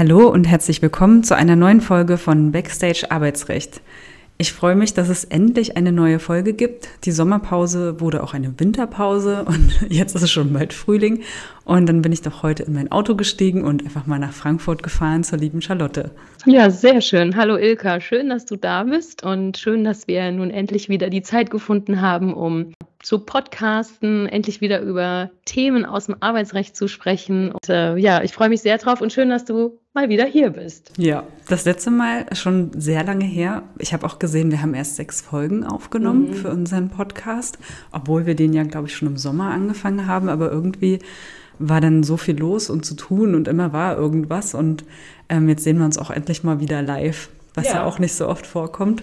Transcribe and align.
Hallo 0.00 0.30
und 0.30 0.44
herzlich 0.44 0.80
willkommen 0.80 1.24
zu 1.24 1.36
einer 1.36 1.56
neuen 1.56 1.82
Folge 1.82 2.16
von 2.16 2.52
Backstage 2.52 3.10
Arbeitsrecht. 3.10 3.82
Ich 4.38 4.50
freue 4.50 4.74
mich, 4.74 4.94
dass 4.94 5.10
es 5.10 5.24
endlich 5.24 5.76
eine 5.76 5.92
neue 5.92 6.18
Folge 6.18 6.54
gibt. 6.54 6.88
Die 7.04 7.10
Sommerpause 7.10 8.00
wurde 8.00 8.22
auch 8.22 8.32
eine 8.32 8.58
Winterpause 8.58 9.44
und 9.44 9.78
jetzt 9.90 10.16
ist 10.16 10.22
es 10.22 10.30
schon 10.30 10.54
bald 10.54 10.72
Frühling. 10.72 11.20
Und 11.66 11.86
dann 11.86 12.00
bin 12.00 12.12
ich 12.12 12.22
doch 12.22 12.42
heute 12.42 12.62
in 12.62 12.72
mein 12.72 12.90
Auto 12.90 13.14
gestiegen 13.14 13.62
und 13.62 13.84
einfach 13.84 14.06
mal 14.06 14.18
nach 14.18 14.32
Frankfurt 14.32 14.82
gefahren 14.82 15.22
zur 15.22 15.38
lieben 15.38 15.60
Charlotte. 15.60 16.12
Ja, 16.46 16.70
sehr 16.70 17.02
schön. 17.02 17.36
Hallo 17.36 17.58
Ilka, 17.58 18.00
schön, 18.00 18.30
dass 18.30 18.46
du 18.46 18.56
da 18.56 18.84
bist 18.84 19.22
und 19.22 19.58
schön, 19.58 19.84
dass 19.84 20.08
wir 20.08 20.32
nun 20.32 20.50
endlich 20.50 20.88
wieder 20.88 21.10
die 21.10 21.20
Zeit 21.20 21.50
gefunden 21.50 22.00
haben, 22.00 22.32
um 22.32 22.72
zu 23.02 23.18
podcasten, 23.18 24.26
endlich 24.28 24.62
wieder 24.62 24.80
über 24.80 25.30
Themen 25.44 25.84
aus 25.84 26.06
dem 26.06 26.16
Arbeitsrecht 26.20 26.74
zu 26.74 26.88
sprechen. 26.88 27.52
Und 27.52 27.68
äh, 27.68 27.96
ja, 27.96 28.22
ich 28.22 28.32
freue 28.32 28.48
mich 28.48 28.62
sehr 28.62 28.78
drauf 28.78 29.02
und 29.02 29.12
schön, 29.12 29.28
dass 29.28 29.44
du 29.44 29.78
mal 29.92 30.08
wieder 30.08 30.24
hier 30.24 30.50
bist. 30.50 30.92
Ja, 30.96 31.24
das 31.48 31.64
letzte 31.64 31.90
Mal 31.90 32.26
schon 32.34 32.70
sehr 32.80 33.04
lange 33.04 33.24
her. 33.24 33.64
Ich 33.78 33.92
habe 33.92 34.06
auch 34.06 34.18
gesehen, 34.18 34.50
wir 34.50 34.62
haben 34.62 34.74
erst 34.74 34.96
sechs 34.96 35.20
Folgen 35.20 35.64
aufgenommen 35.64 36.30
mhm. 36.30 36.34
für 36.34 36.50
unseren 36.50 36.90
Podcast, 36.90 37.58
obwohl 37.92 38.26
wir 38.26 38.34
den 38.34 38.52
ja, 38.52 38.62
glaube 38.62 38.88
ich, 38.88 38.94
schon 38.94 39.08
im 39.08 39.16
Sommer 39.16 39.50
angefangen 39.50 40.06
haben. 40.06 40.28
Aber 40.28 40.50
irgendwie 40.50 41.00
war 41.58 41.80
dann 41.80 42.02
so 42.02 42.16
viel 42.16 42.38
los 42.38 42.70
und 42.70 42.84
zu 42.84 42.94
tun 42.94 43.34
und 43.34 43.48
immer 43.48 43.72
war 43.72 43.96
irgendwas. 43.96 44.54
Und 44.54 44.84
ähm, 45.28 45.48
jetzt 45.48 45.64
sehen 45.64 45.78
wir 45.78 45.84
uns 45.84 45.98
auch 45.98 46.10
endlich 46.10 46.44
mal 46.44 46.60
wieder 46.60 46.82
live, 46.82 47.28
was 47.54 47.66
ja. 47.66 47.74
ja 47.74 47.84
auch 47.84 47.98
nicht 47.98 48.14
so 48.14 48.28
oft 48.28 48.46
vorkommt 48.46 49.02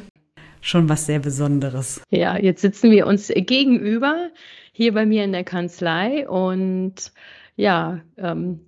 schon 0.60 0.90
was 0.90 1.06
sehr 1.06 1.20
Besonderes. 1.20 2.02
Ja, 2.10 2.38
jetzt 2.38 2.62
sitzen 2.62 2.92
wir 2.92 3.08
uns 3.08 3.32
gegenüber 3.34 4.32
hier 4.74 4.94
bei 4.94 5.06
mir 5.06 5.24
in 5.24 5.32
der 5.32 5.44
Kanzlei 5.44 6.28
und 6.28 7.14
ja, 7.56 8.02
ähm, 8.18 8.62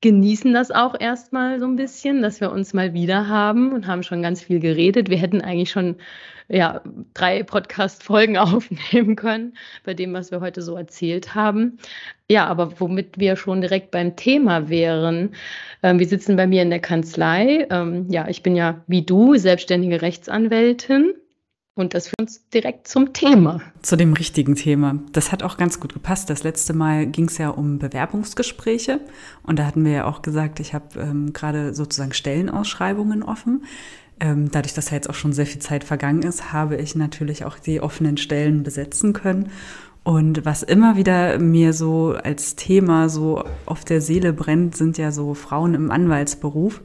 genießen 0.00 0.52
das 0.54 0.70
auch 0.70 0.94
erstmal 0.98 1.58
so 1.58 1.66
ein 1.66 1.76
bisschen, 1.76 2.22
dass 2.22 2.40
wir 2.40 2.52
uns 2.52 2.72
mal 2.72 2.94
wieder 2.94 3.28
haben 3.28 3.72
und 3.72 3.86
haben 3.86 4.02
schon 4.02 4.22
ganz 4.22 4.42
viel 4.42 4.60
geredet. 4.60 5.10
Wir 5.10 5.18
hätten 5.18 5.40
eigentlich 5.40 5.70
schon 5.70 5.96
ja, 6.48 6.82
drei 7.14 7.42
Podcast-Folgen 7.42 8.38
aufnehmen 8.38 9.16
können 9.16 9.54
bei 9.84 9.94
dem, 9.94 10.12
was 10.12 10.30
wir 10.30 10.40
heute 10.40 10.62
so 10.62 10.76
erzählt 10.76 11.34
haben. 11.34 11.78
Ja, 12.28 12.46
aber 12.46 12.80
womit 12.80 13.18
wir 13.18 13.36
schon 13.36 13.60
direkt 13.60 13.90
beim 13.90 14.16
Thema 14.16 14.68
wären. 14.68 15.34
Ähm, 15.82 15.98
wir 15.98 16.06
sitzen 16.06 16.36
bei 16.36 16.46
mir 16.46 16.62
in 16.62 16.70
der 16.70 16.80
Kanzlei. 16.80 17.66
Ähm, 17.70 18.06
ja, 18.08 18.28
ich 18.28 18.42
bin 18.42 18.56
ja 18.56 18.82
wie 18.86 19.02
du 19.02 19.36
selbstständige 19.36 20.00
Rechtsanwältin. 20.02 21.14
Und 21.78 21.94
das 21.94 22.08
führt 22.08 22.22
uns 22.22 22.48
direkt 22.52 22.88
zum 22.88 23.12
Thema. 23.12 23.60
Zu 23.82 23.94
dem 23.94 24.12
richtigen 24.12 24.56
Thema. 24.56 24.98
Das 25.12 25.30
hat 25.30 25.44
auch 25.44 25.56
ganz 25.56 25.78
gut 25.78 25.92
gepasst. 25.92 26.28
Das 26.28 26.42
letzte 26.42 26.72
Mal 26.72 27.06
ging 27.06 27.26
es 27.26 27.38
ja 27.38 27.50
um 27.50 27.78
Bewerbungsgespräche. 27.78 28.98
Und 29.44 29.60
da 29.60 29.64
hatten 29.64 29.84
wir 29.84 29.92
ja 29.92 30.04
auch 30.06 30.20
gesagt, 30.22 30.58
ich 30.58 30.74
habe 30.74 30.98
ähm, 30.98 31.32
gerade 31.32 31.74
sozusagen 31.74 32.12
Stellenausschreibungen 32.12 33.22
offen. 33.22 33.64
Ähm, 34.18 34.50
dadurch, 34.50 34.74
dass 34.74 34.90
ja 34.90 34.96
jetzt 34.96 35.08
auch 35.08 35.14
schon 35.14 35.32
sehr 35.32 35.46
viel 35.46 35.60
Zeit 35.60 35.84
vergangen 35.84 36.22
ist, 36.22 36.52
habe 36.52 36.74
ich 36.74 36.96
natürlich 36.96 37.44
auch 37.44 37.60
die 37.60 37.80
offenen 37.80 38.16
Stellen 38.16 38.64
besetzen 38.64 39.12
können. 39.12 39.52
Und 40.02 40.44
was 40.44 40.64
immer 40.64 40.96
wieder 40.96 41.38
mir 41.38 41.72
so 41.72 42.16
als 42.20 42.56
Thema 42.56 43.08
so 43.08 43.44
auf 43.66 43.84
der 43.84 44.00
Seele 44.00 44.32
brennt, 44.32 44.76
sind 44.76 44.98
ja 44.98 45.12
so 45.12 45.34
Frauen 45.34 45.74
im 45.74 45.92
Anwaltsberuf. 45.92 46.80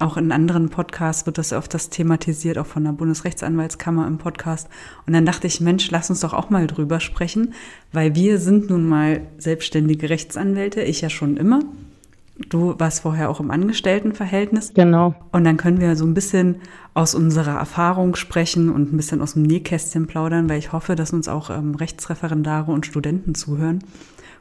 Auch 0.00 0.16
in 0.16 0.32
anderen 0.32 0.70
Podcasts 0.70 1.26
wird 1.26 1.36
das 1.36 1.52
oft 1.52 1.74
das 1.74 1.90
thematisiert, 1.90 2.56
auch 2.56 2.66
von 2.66 2.84
der 2.84 2.92
Bundesrechtsanwaltskammer 2.92 4.06
im 4.06 4.16
Podcast. 4.16 4.66
Und 5.06 5.12
dann 5.12 5.26
dachte 5.26 5.46
ich, 5.46 5.60
Mensch, 5.60 5.90
lass 5.90 6.08
uns 6.08 6.20
doch 6.20 6.32
auch 6.32 6.48
mal 6.48 6.66
drüber 6.66 7.00
sprechen, 7.00 7.52
weil 7.92 8.14
wir 8.14 8.38
sind 8.38 8.70
nun 8.70 8.88
mal 8.88 9.20
selbstständige 9.36 10.08
Rechtsanwälte, 10.08 10.80
ich 10.80 11.02
ja 11.02 11.10
schon 11.10 11.36
immer. 11.36 11.60
Du 12.48 12.74
warst 12.78 13.02
vorher 13.02 13.28
auch 13.28 13.40
im 13.40 13.50
Angestelltenverhältnis. 13.50 14.72
Genau. 14.72 15.14
Und 15.32 15.44
dann 15.44 15.58
können 15.58 15.80
wir 15.80 15.94
so 15.96 16.06
ein 16.06 16.14
bisschen 16.14 16.56
aus 16.94 17.14
unserer 17.14 17.58
Erfahrung 17.58 18.16
sprechen 18.16 18.70
und 18.70 18.94
ein 18.94 18.96
bisschen 18.96 19.20
aus 19.20 19.34
dem 19.34 19.42
Nähkästchen 19.42 20.06
plaudern, 20.06 20.48
weil 20.48 20.58
ich 20.58 20.72
hoffe, 20.72 20.96
dass 20.96 21.12
uns 21.12 21.28
auch 21.28 21.50
ähm, 21.50 21.74
Rechtsreferendare 21.74 22.72
und 22.72 22.86
Studenten 22.86 23.34
zuhören. 23.34 23.80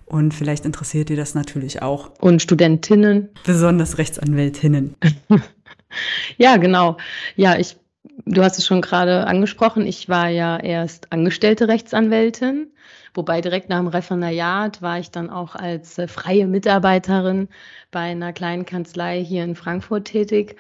Und 0.09 0.33
vielleicht 0.33 0.65
interessiert 0.65 1.09
dir 1.09 1.17
das 1.17 1.35
natürlich 1.35 1.81
auch. 1.81 2.11
Und 2.19 2.41
Studentinnen. 2.41 3.29
Besonders 3.45 3.99
Rechtsanwältinnen. 3.99 4.95
ja, 6.37 6.57
genau. 6.57 6.97
Ja, 7.35 7.57
ich, 7.57 7.77
du 8.25 8.43
hast 8.43 8.57
es 8.57 8.65
schon 8.65 8.81
gerade 8.81 9.27
angesprochen. 9.27 9.85
Ich 9.85 10.09
war 10.09 10.29
ja 10.29 10.57
erst 10.57 11.13
angestellte 11.13 11.67
Rechtsanwältin, 11.67 12.71
wobei 13.13 13.41
direkt 13.41 13.69
nach 13.69 13.77
dem 13.77 13.87
Referendariat 13.87 14.81
war 14.81 14.99
ich 14.99 15.11
dann 15.11 15.29
auch 15.29 15.55
als 15.55 15.99
äh, 15.99 16.07
freie 16.07 16.47
Mitarbeiterin 16.47 17.47
bei 17.91 18.01
einer 18.01 18.33
kleinen 18.33 18.65
Kanzlei 18.65 19.23
hier 19.23 19.43
in 19.43 19.55
Frankfurt 19.55 20.05
tätig 20.05 20.55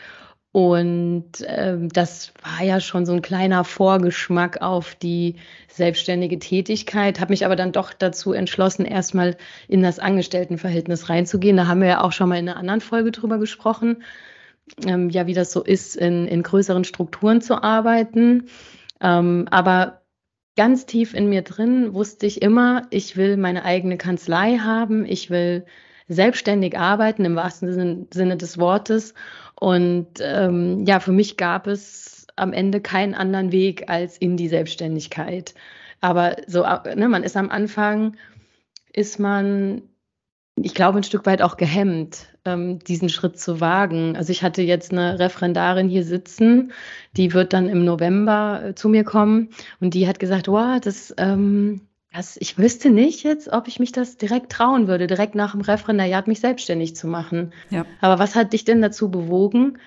und 0.51 1.45
ähm, 1.45 1.89
das 1.89 2.33
war 2.41 2.65
ja 2.65 2.79
schon 2.79 3.05
so 3.05 3.13
ein 3.13 3.21
kleiner 3.21 3.63
Vorgeschmack 3.63 4.61
auf 4.61 4.95
die 4.95 5.35
selbstständige 5.67 6.39
Tätigkeit, 6.39 7.19
habe 7.19 7.31
mich 7.31 7.45
aber 7.45 7.55
dann 7.55 7.71
doch 7.71 7.93
dazu 7.93 8.33
entschlossen, 8.33 8.83
erstmal 8.85 9.37
in 9.67 9.83
das 9.83 9.99
Angestelltenverhältnis 9.99 11.07
reinzugehen. 11.07 11.55
Da 11.55 11.67
haben 11.67 11.81
wir 11.81 11.87
ja 11.87 12.01
auch 12.01 12.13
schon 12.13 12.29
mal 12.29 12.39
in 12.39 12.49
einer 12.49 12.57
anderen 12.57 12.81
Folge 12.81 13.11
drüber 13.11 13.37
gesprochen, 13.37 14.03
ähm, 14.87 15.11
ja, 15.11 15.27
wie 15.27 15.35
das 15.35 15.51
so 15.51 15.63
ist, 15.63 15.95
in, 15.95 16.27
in 16.27 16.41
größeren 16.41 16.83
Strukturen 16.83 17.41
zu 17.41 17.61
arbeiten. 17.61 18.49
Ähm, 19.01 19.47
aber 19.51 20.01
ganz 20.55 20.87
tief 20.87 21.13
in 21.13 21.29
mir 21.29 21.43
drin 21.43 21.93
wusste 21.93 22.25
ich 22.25 22.41
immer, 22.41 22.87
ich 22.89 23.17
will 23.17 23.37
meine 23.37 23.65
eigene 23.65 23.97
Kanzlei 23.97 24.57
haben, 24.57 25.05
ich 25.05 25.29
will 25.29 25.65
selbstständig 26.09 26.77
arbeiten 26.77 27.23
im 27.23 27.35
wahrsten 27.35 28.07
Sinne 28.11 28.37
des 28.37 28.57
Wortes 28.57 29.13
und 29.59 30.07
ähm, 30.21 30.85
ja, 30.85 31.01
für 31.01 31.11
mich 31.11 31.35
gab 31.35 31.67
es 31.67 32.27
am 32.37 32.53
Ende 32.53 32.79
keinen 32.79 33.13
anderen 33.13 33.51
Weg 33.51 33.89
als 33.89 34.17
in 34.17 34.37
die 34.37 34.47
Selbstständigkeit. 34.47 35.53
Aber 35.99 36.37
so, 36.47 36.63
ne, 36.95 37.09
man 37.09 37.23
ist 37.23 37.35
am 37.35 37.49
Anfang, 37.49 38.15
ist 38.93 39.19
man, 39.19 39.81
ich 40.55 40.73
glaube, 40.73 40.99
ein 40.99 41.03
Stück 41.03 41.25
weit 41.25 41.41
auch 41.41 41.57
gehemmt, 41.57 42.27
ähm, 42.45 42.79
diesen 42.79 43.09
Schritt 43.09 43.37
zu 43.37 43.59
wagen. 43.59 44.15
Also 44.15 44.31
ich 44.31 44.43
hatte 44.43 44.61
jetzt 44.61 44.93
eine 44.93 45.19
Referendarin 45.19 45.89
hier 45.89 46.05
sitzen, 46.05 46.71
die 47.17 47.33
wird 47.33 47.51
dann 47.51 47.67
im 47.67 47.83
November 47.83 48.63
äh, 48.63 48.75
zu 48.75 48.87
mir 48.87 49.03
kommen 49.03 49.49
und 49.81 49.93
die 49.93 50.07
hat 50.07 50.19
gesagt, 50.19 50.47
wow, 50.47 50.79
das, 50.79 51.13
ähm, 51.17 51.81
das, 52.11 52.37
ich 52.39 52.57
wüsste 52.57 52.89
nicht 52.89 53.23
jetzt, 53.23 53.49
ob 53.49 53.67
ich 53.67 53.79
mich 53.79 53.91
das 53.91 54.17
direkt 54.17 54.51
trauen 54.51 54.87
würde, 54.87 55.07
direkt 55.07 55.35
nach 55.35 55.51
dem 55.51 55.61
Referendariat 55.61 56.27
mich 56.27 56.39
selbstständig 56.39 56.95
zu 56.95 57.07
machen. 57.07 57.53
Ja. 57.69 57.85
Aber 58.01 58.17
was 58.17 58.35
hat 58.35 58.53
dich 58.53 58.65
denn 58.65 58.81
dazu 58.81 59.11
bewogen, 59.11 59.77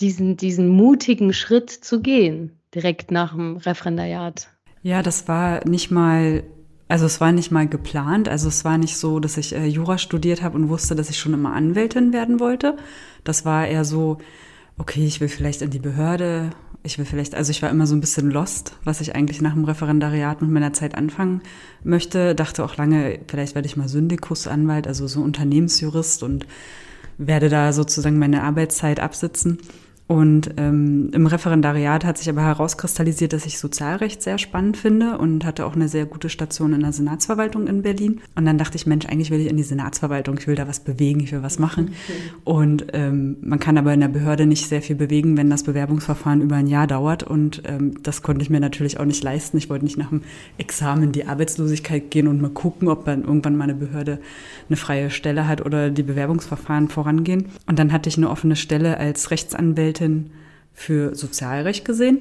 diesen, 0.00 0.36
diesen 0.36 0.68
mutigen 0.68 1.32
Schritt 1.32 1.70
zu 1.70 2.00
gehen, 2.00 2.58
direkt 2.74 3.10
nach 3.10 3.32
dem 3.32 3.56
Referendariat? 3.56 4.48
Ja, 4.82 5.02
das 5.02 5.28
war 5.28 5.66
nicht 5.66 5.90
mal, 5.90 6.42
also 6.88 7.06
es 7.06 7.20
war 7.20 7.32
nicht 7.32 7.50
mal 7.50 7.66
geplant. 7.66 8.28
Also 8.28 8.48
es 8.48 8.64
war 8.64 8.76
nicht 8.76 8.96
so, 8.96 9.18
dass 9.18 9.38
ich 9.38 9.54
äh, 9.54 9.66
Jura 9.66 9.96
studiert 9.96 10.42
habe 10.42 10.56
und 10.56 10.68
wusste, 10.68 10.94
dass 10.94 11.08
ich 11.08 11.18
schon 11.18 11.34
immer 11.34 11.54
Anwältin 11.54 12.12
werden 12.12 12.38
wollte. 12.38 12.76
Das 13.24 13.46
war 13.46 13.66
eher 13.66 13.84
so, 13.84 14.18
okay, 14.80 15.06
ich 15.06 15.20
will 15.20 15.28
vielleicht 15.28 15.62
in 15.62 15.70
die 15.70 15.78
Behörde 15.78 16.50
ich 16.82 16.98
will 16.98 17.04
vielleicht, 17.04 17.34
also 17.34 17.50
ich 17.50 17.60
war 17.60 17.70
immer 17.70 17.86
so 17.86 17.94
ein 17.94 18.00
bisschen 18.00 18.30
lost, 18.30 18.76
was 18.84 19.02
ich 19.02 19.14
eigentlich 19.14 19.42
nach 19.42 19.52
dem 19.52 19.64
Referendariat 19.64 20.40
mit 20.40 20.50
meiner 20.50 20.72
Zeit 20.72 20.94
anfangen 20.94 21.42
möchte. 21.84 22.34
Dachte 22.34 22.64
auch 22.64 22.76
lange, 22.76 23.20
vielleicht 23.28 23.54
werde 23.54 23.66
ich 23.66 23.76
mal 23.76 23.88
Syndikusanwalt, 23.88 24.86
also 24.86 25.06
so 25.06 25.20
Unternehmensjurist 25.20 26.22
und 26.22 26.46
werde 27.18 27.50
da 27.50 27.74
sozusagen 27.74 28.18
meine 28.18 28.42
Arbeitszeit 28.42 28.98
absitzen. 28.98 29.58
Und 30.10 30.54
ähm, 30.56 31.10
im 31.12 31.26
Referendariat 31.28 32.04
hat 32.04 32.18
sich 32.18 32.28
aber 32.28 32.42
herauskristallisiert, 32.42 33.32
dass 33.32 33.46
ich 33.46 33.60
Sozialrecht 33.60 34.20
sehr 34.24 34.38
spannend 34.38 34.76
finde 34.76 35.18
und 35.18 35.44
hatte 35.44 35.64
auch 35.64 35.76
eine 35.76 35.86
sehr 35.86 36.04
gute 36.04 36.28
Station 36.28 36.72
in 36.72 36.80
der 36.80 36.92
Senatsverwaltung 36.92 37.68
in 37.68 37.82
Berlin. 37.82 38.20
Und 38.34 38.44
dann 38.44 38.58
dachte 38.58 38.74
ich, 38.74 38.86
Mensch, 38.86 39.06
eigentlich 39.06 39.30
will 39.30 39.38
ich 39.38 39.46
in 39.48 39.56
die 39.56 39.62
Senatsverwaltung, 39.62 40.36
ich 40.36 40.48
will 40.48 40.56
da 40.56 40.66
was 40.66 40.80
bewegen, 40.80 41.20
ich 41.20 41.30
will 41.30 41.44
was 41.44 41.60
machen. 41.60 41.92
Und 42.42 42.86
ähm, 42.92 43.36
man 43.40 43.60
kann 43.60 43.78
aber 43.78 43.94
in 43.94 44.00
der 44.00 44.08
Behörde 44.08 44.46
nicht 44.46 44.66
sehr 44.66 44.82
viel 44.82 44.96
bewegen, 44.96 45.36
wenn 45.36 45.48
das 45.48 45.62
Bewerbungsverfahren 45.62 46.40
über 46.40 46.56
ein 46.56 46.66
Jahr 46.66 46.88
dauert. 46.88 47.22
Und 47.22 47.62
ähm, 47.66 48.02
das 48.02 48.22
konnte 48.22 48.42
ich 48.42 48.50
mir 48.50 48.58
natürlich 48.58 48.98
auch 48.98 49.04
nicht 49.04 49.22
leisten. 49.22 49.58
Ich 49.58 49.70
wollte 49.70 49.84
nicht 49.84 49.96
nach 49.96 50.10
dem 50.10 50.22
Examen 50.58 51.04
in 51.04 51.12
die 51.12 51.26
Arbeitslosigkeit 51.26 52.10
gehen 52.10 52.26
und 52.26 52.40
mal 52.40 52.50
gucken, 52.50 52.88
ob 52.88 53.04
dann 53.04 53.22
irgendwann 53.22 53.54
mal 53.54 53.62
eine 53.62 53.74
Behörde 53.74 54.18
eine 54.68 54.76
freie 54.76 55.10
Stelle 55.10 55.46
hat 55.46 55.64
oder 55.64 55.88
die 55.88 56.02
Bewerbungsverfahren 56.02 56.88
vorangehen. 56.88 57.44
Und 57.68 57.78
dann 57.78 57.92
hatte 57.92 58.08
ich 58.08 58.16
eine 58.16 58.28
offene 58.28 58.56
Stelle 58.56 58.96
als 58.96 59.30
Rechtsanwältin 59.30 59.99
Rechtsanwältin 60.00 60.30
für 60.72 61.14
Sozialrecht 61.14 61.84
gesehen. 61.84 62.20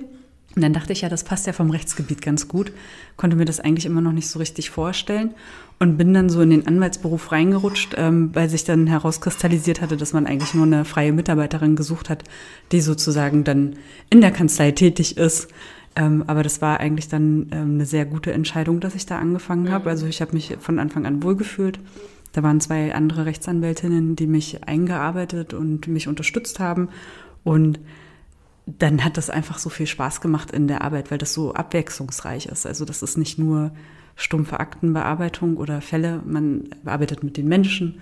Und 0.55 0.63
dann 0.63 0.73
dachte 0.73 0.91
ich, 0.93 1.01
ja, 1.01 1.09
das 1.09 1.23
passt 1.23 1.45
ja 1.45 1.53
vom 1.53 1.69
Rechtsgebiet 1.69 2.21
ganz 2.23 2.47
gut, 2.47 2.71
konnte 3.17 3.37
mir 3.37 3.45
das 3.45 3.59
eigentlich 3.59 3.85
immer 3.85 4.01
noch 4.01 4.11
nicht 4.11 4.27
so 4.27 4.39
richtig 4.39 4.71
vorstellen 4.71 5.29
und 5.77 5.95
bin 5.95 6.13
dann 6.13 6.27
so 6.27 6.41
in 6.41 6.49
den 6.49 6.67
Anwaltsberuf 6.67 7.31
reingerutscht, 7.31 7.93
ähm, 7.97 8.31
weil 8.33 8.49
sich 8.49 8.63
dann 8.63 8.87
herauskristallisiert 8.87 9.79
hatte, 9.79 9.95
dass 9.95 10.11
man 10.11 10.25
eigentlich 10.25 10.55
nur 10.55 10.65
eine 10.65 10.85
freie 10.85 11.13
Mitarbeiterin 11.13 11.75
gesucht 11.75 12.09
hat, 12.09 12.23
die 12.71 12.81
sozusagen 12.81 13.43
dann 13.43 13.75
in 14.09 14.21
der 14.21 14.31
Kanzlei 14.31 14.71
tätig 14.71 15.17
ist. 15.17 15.49
Ähm, 15.95 16.23
aber 16.25 16.41
das 16.41 16.61
war 16.61 16.79
eigentlich 16.79 17.07
dann 17.07 17.47
ähm, 17.51 17.75
eine 17.75 17.85
sehr 17.85 18.05
gute 18.05 18.33
Entscheidung, 18.33 18.79
dass 18.79 18.95
ich 18.95 19.05
da 19.05 19.19
angefangen 19.19 19.71
habe. 19.71 19.91
Also 19.91 20.07
ich 20.07 20.19
habe 20.19 20.33
mich 20.33 20.57
von 20.59 20.79
Anfang 20.79 21.05
an 21.05 21.21
wohlgefühlt. 21.23 21.79
Da 22.33 22.43
waren 22.43 22.59
zwei 22.59 22.93
andere 22.93 23.25
Rechtsanwältinnen, 23.25 24.15
die 24.15 24.27
mich 24.27 24.67
eingearbeitet 24.67 25.53
und 25.53 25.87
mich 25.87 26.07
unterstützt 26.07 26.59
haben. 26.59 26.89
Und 27.43 27.79
dann 28.65 29.03
hat 29.03 29.17
das 29.17 29.29
einfach 29.29 29.57
so 29.57 29.69
viel 29.69 29.87
Spaß 29.87 30.21
gemacht 30.21 30.51
in 30.51 30.67
der 30.67 30.83
Arbeit, 30.83 31.11
weil 31.11 31.17
das 31.17 31.33
so 31.33 31.53
abwechslungsreich 31.53 32.45
ist. 32.47 32.65
Also 32.65 32.85
das 32.85 33.01
ist 33.01 33.17
nicht 33.17 33.39
nur 33.39 33.71
stumpfe 34.15 34.59
Aktenbearbeitung 34.59 35.57
oder 35.57 35.81
Fälle, 35.81 36.21
man 36.25 36.65
arbeitet 36.85 37.23
mit 37.23 37.37
den 37.37 37.47
Menschen 37.47 37.99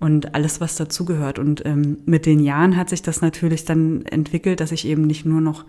und 0.00 0.34
alles, 0.34 0.60
was 0.60 0.76
dazugehört. 0.76 1.38
Und 1.38 1.64
ähm, 1.64 1.98
mit 2.06 2.26
den 2.26 2.40
Jahren 2.40 2.76
hat 2.76 2.88
sich 2.88 3.02
das 3.02 3.20
natürlich 3.20 3.64
dann 3.64 4.04
entwickelt, 4.06 4.60
dass 4.60 4.72
ich 4.72 4.86
eben 4.86 5.06
nicht 5.06 5.24
nur 5.24 5.40
noch 5.40 5.64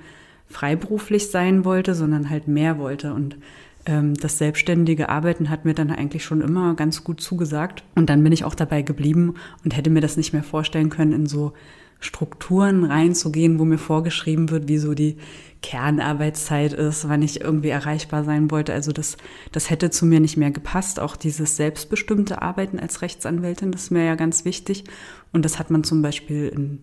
freiberuflich 0.47 1.29
sein 1.29 1.65
wollte, 1.65 1.93
sondern 1.93 2.29
halt 2.29 2.47
mehr 2.47 2.77
wollte. 2.79 3.13
Und 3.13 3.37
ähm, 3.85 4.15
das 4.15 4.37
selbstständige 4.37 5.09
Arbeiten 5.09 5.49
hat 5.49 5.65
mir 5.65 5.73
dann 5.73 5.91
eigentlich 5.91 6.23
schon 6.23 6.41
immer 6.41 6.75
ganz 6.75 7.03
gut 7.03 7.21
zugesagt. 7.21 7.83
Und 7.93 8.09
dann 8.09 8.23
bin 8.23 8.33
ich 8.33 8.43
auch 8.43 8.55
dabei 8.55 8.81
geblieben 8.81 9.35
und 9.63 9.75
hätte 9.75 9.89
mir 9.89 10.01
das 10.01 10.17
nicht 10.17 10.33
mehr 10.33 10.43
vorstellen 10.43 10.89
können, 10.89 11.13
in 11.13 11.25
so 11.27 11.53
Strukturen 12.01 12.83
reinzugehen, 12.83 13.59
wo 13.59 13.65
mir 13.65 13.77
vorgeschrieben 13.77 14.49
wird, 14.49 14.67
wie 14.67 14.79
so 14.79 14.93
die 14.93 15.17
Kernarbeitszeit 15.61 16.73
ist, 16.73 17.07
wann 17.07 17.21
ich 17.21 17.41
irgendwie 17.41 17.69
erreichbar 17.69 18.23
sein 18.23 18.49
wollte. 18.49 18.73
Also 18.73 18.91
das, 18.91 19.17
das 19.51 19.69
hätte 19.69 19.91
zu 19.91 20.07
mir 20.07 20.19
nicht 20.19 20.35
mehr 20.35 20.49
gepasst. 20.49 20.99
Auch 20.99 21.15
dieses 21.15 21.55
selbstbestimmte 21.55 22.41
Arbeiten 22.41 22.79
als 22.79 23.03
Rechtsanwältin, 23.03 23.71
ist 23.71 23.91
mir 23.91 24.03
ja 24.03 24.15
ganz 24.15 24.43
wichtig. 24.43 24.83
Und 25.31 25.45
das 25.45 25.59
hat 25.59 25.69
man 25.69 25.83
zum 25.83 26.01
Beispiel 26.01 26.47
in 26.47 26.79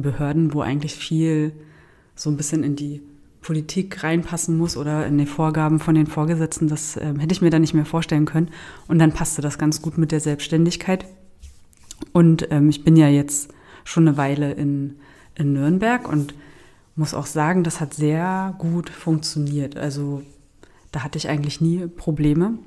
Behörden, 0.00 0.54
wo 0.54 0.60
eigentlich 0.60 0.94
viel 0.94 1.52
so 2.14 2.30
ein 2.30 2.36
bisschen 2.36 2.62
in 2.62 2.76
die 2.76 3.02
Politik 3.40 4.04
reinpassen 4.04 4.56
muss 4.56 4.76
oder 4.76 5.06
in 5.06 5.18
die 5.18 5.26
Vorgaben 5.26 5.80
von 5.80 5.96
den 5.96 6.06
Vorgesetzten, 6.06 6.68
das 6.68 6.96
äh, 6.96 7.14
hätte 7.18 7.32
ich 7.32 7.42
mir 7.42 7.50
da 7.50 7.58
nicht 7.58 7.74
mehr 7.74 7.84
vorstellen 7.84 8.26
können. 8.26 8.50
Und 8.86 9.00
dann 9.00 9.12
passte 9.12 9.42
das 9.42 9.58
ganz 9.58 9.82
gut 9.82 9.98
mit 9.98 10.12
der 10.12 10.20
Selbstständigkeit. 10.20 11.06
Und 12.12 12.48
ähm, 12.52 12.68
ich 12.68 12.84
bin 12.84 12.96
ja 12.96 13.08
jetzt 13.08 13.52
schon 13.88 14.06
eine 14.06 14.18
Weile 14.18 14.52
in, 14.52 14.96
in 15.34 15.54
Nürnberg 15.54 16.08
und 16.08 16.34
muss 16.94 17.14
auch 17.14 17.24
sagen, 17.24 17.64
das 17.64 17.80
hat 17.80 17.94
sehr 17.94 18.54
gut 18.58 18.90
funktioniert. 18.90 19.78
Also 19.78 20.22
da 20.92 21.04
hatte 21.04 21.16
ich 21.16 21.28
eigentlich 21.28 21.62
nie 21.62 21.86
Probleme. 21.86 22.58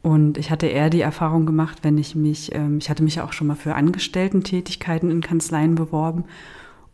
Und 0.00 0.38
ich 0.38 0.50
hatte 0.50 0.66
eher 0.66 0.88
die 0.88 1.02
Erfahrung 1.02 1.44
gemacht, 1.44 1.80
wenn 1.82 1.98
ich 1.98 2.14
mich, 2.14 2.54
ähm, 2.54 2.78
ich 2.78 2.88
hatte 2.88 3.02
mich 3.02 3.20
auch 3.20 3.34
schon 3.34 3.46
mal 3.48 3.56
für 3.56 3.74
Angestellten-Tätigkeiten 3.74 5.10
in 5.10 5.20
Kanzleien 5.20 5.74
beworben. 5.74 6.24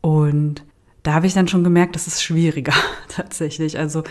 Und 0.01 0.65
da 1.05 1.13
habe 1.13 1.27
ich 1.27 1.35
dann 1.35 1.47
schon 1.49 1.63
gemerkt, 1.63 1.95
das 1.95 2.07
ist 2.07 2.23
schwieriger 2.23 2.73
tatsächlich. 3.09 3.79
Also 3.79 4.03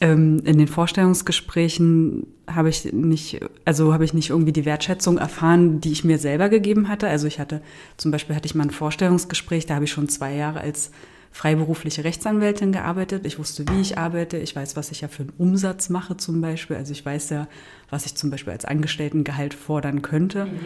ähm, 0.00 0.40
in 0.44 0.58
den 0.58 0.68
Vorstellungsgesprächen 0.68 2.26
habe 2.46 2.68
ich 2.68 2.92
nicht, 2.92 3.40
also 3.64 3.94
habe 3.94 4.04
ich 4.04 4.12
nicht 4.12 4.28
irgendwie 4.28 4.52
die 4.52 4.66
Wertschätzung 4.66 5.16
erfahren, 5.16 5.80
die 5.80 5.90
ich 5.90 6.04
mir 6.04 6.18
selber 6.18 6.50
gegeben 6.50 6.88
hatte. 6.88 7.08
Also 7.08 7.26
ich 7.26 7.40
hatte, 7.40 7.62
zum 7.96 8.10
Beispiel 8.10 8.36
hatte 8.36 8.44
ich 8.44 8.54
mal 8.54 8.64
ein 8.64 8.70
Vorstellungsgespräch, 8.70 9.64
da 9.64 9.76
habe 9.76 9.86
ich 9.86 9.90
schon 9.90 10.10
zwei 10.10 10.34
Jahre 10.34 10.60
als 10.60 10.90
freiberufliche 11.32 12.04
Rechtsanwältin 12.04 12.72
gearbeitet. 12.72 13.24
Ich 13.24 13.38
wusste, 13.38 13.66
wie 13.70 13.80
ich 13.80 13.96
arbeite. 13.96 14.36
Ich 14.36 14.54
weiß, 14.54 14.76
was 14.76 14.90
ich 14.90 15.00
ja 15.00 15.08
für 15.08 15.22
einen 15.22 15.32
Umsatz 15.38 15.88
mache 15.88 16.18
zum 16.18 16.42
Beispiel. 16.42 16.76
Also 16.76 16.92
ich 16.92 17.04
weiß 17.04 17.30
ja, 17.30 17.48
was 17.88 18.04
ich 18.04 18.16
zum 18.16 18.30
Beispiel 18.30 18.52
als 18.52 18.66
Angestelltengehalt 18.66 19.54
fordern 19.54 20.02
könnte. 20.02 20.44
Mhm. 20.44 20.60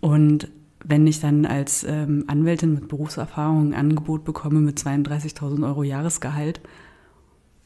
Und 0.00 0.48
wenn 0.84 1.06
ich 1.06 1.20
dann 1.20 1.46
als 1.46 1.84
ähm, 1.84 2.24
Anwältin 2.26 2.74
mit 2.74 2.88
Berufserfahrung 2.88 3.72
ein 3.72 3.74
Angebot 3.74 4.24
bekomme 4.24 4.60
mit 4.60 4.78
32.000 4.78 5.66
Euro 5.66 5.82
Jahresgehalt 5.82 6.60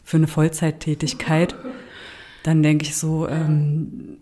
für 0.04 0.16
eine 0.16 0.28
Vollzeittätigkeit, 0.28 1.54
dann 2.44 2.62
denke 2.62 2.84
ich 2.84 2.96
so, 2.96 3.28
ähm, 3.28 4.18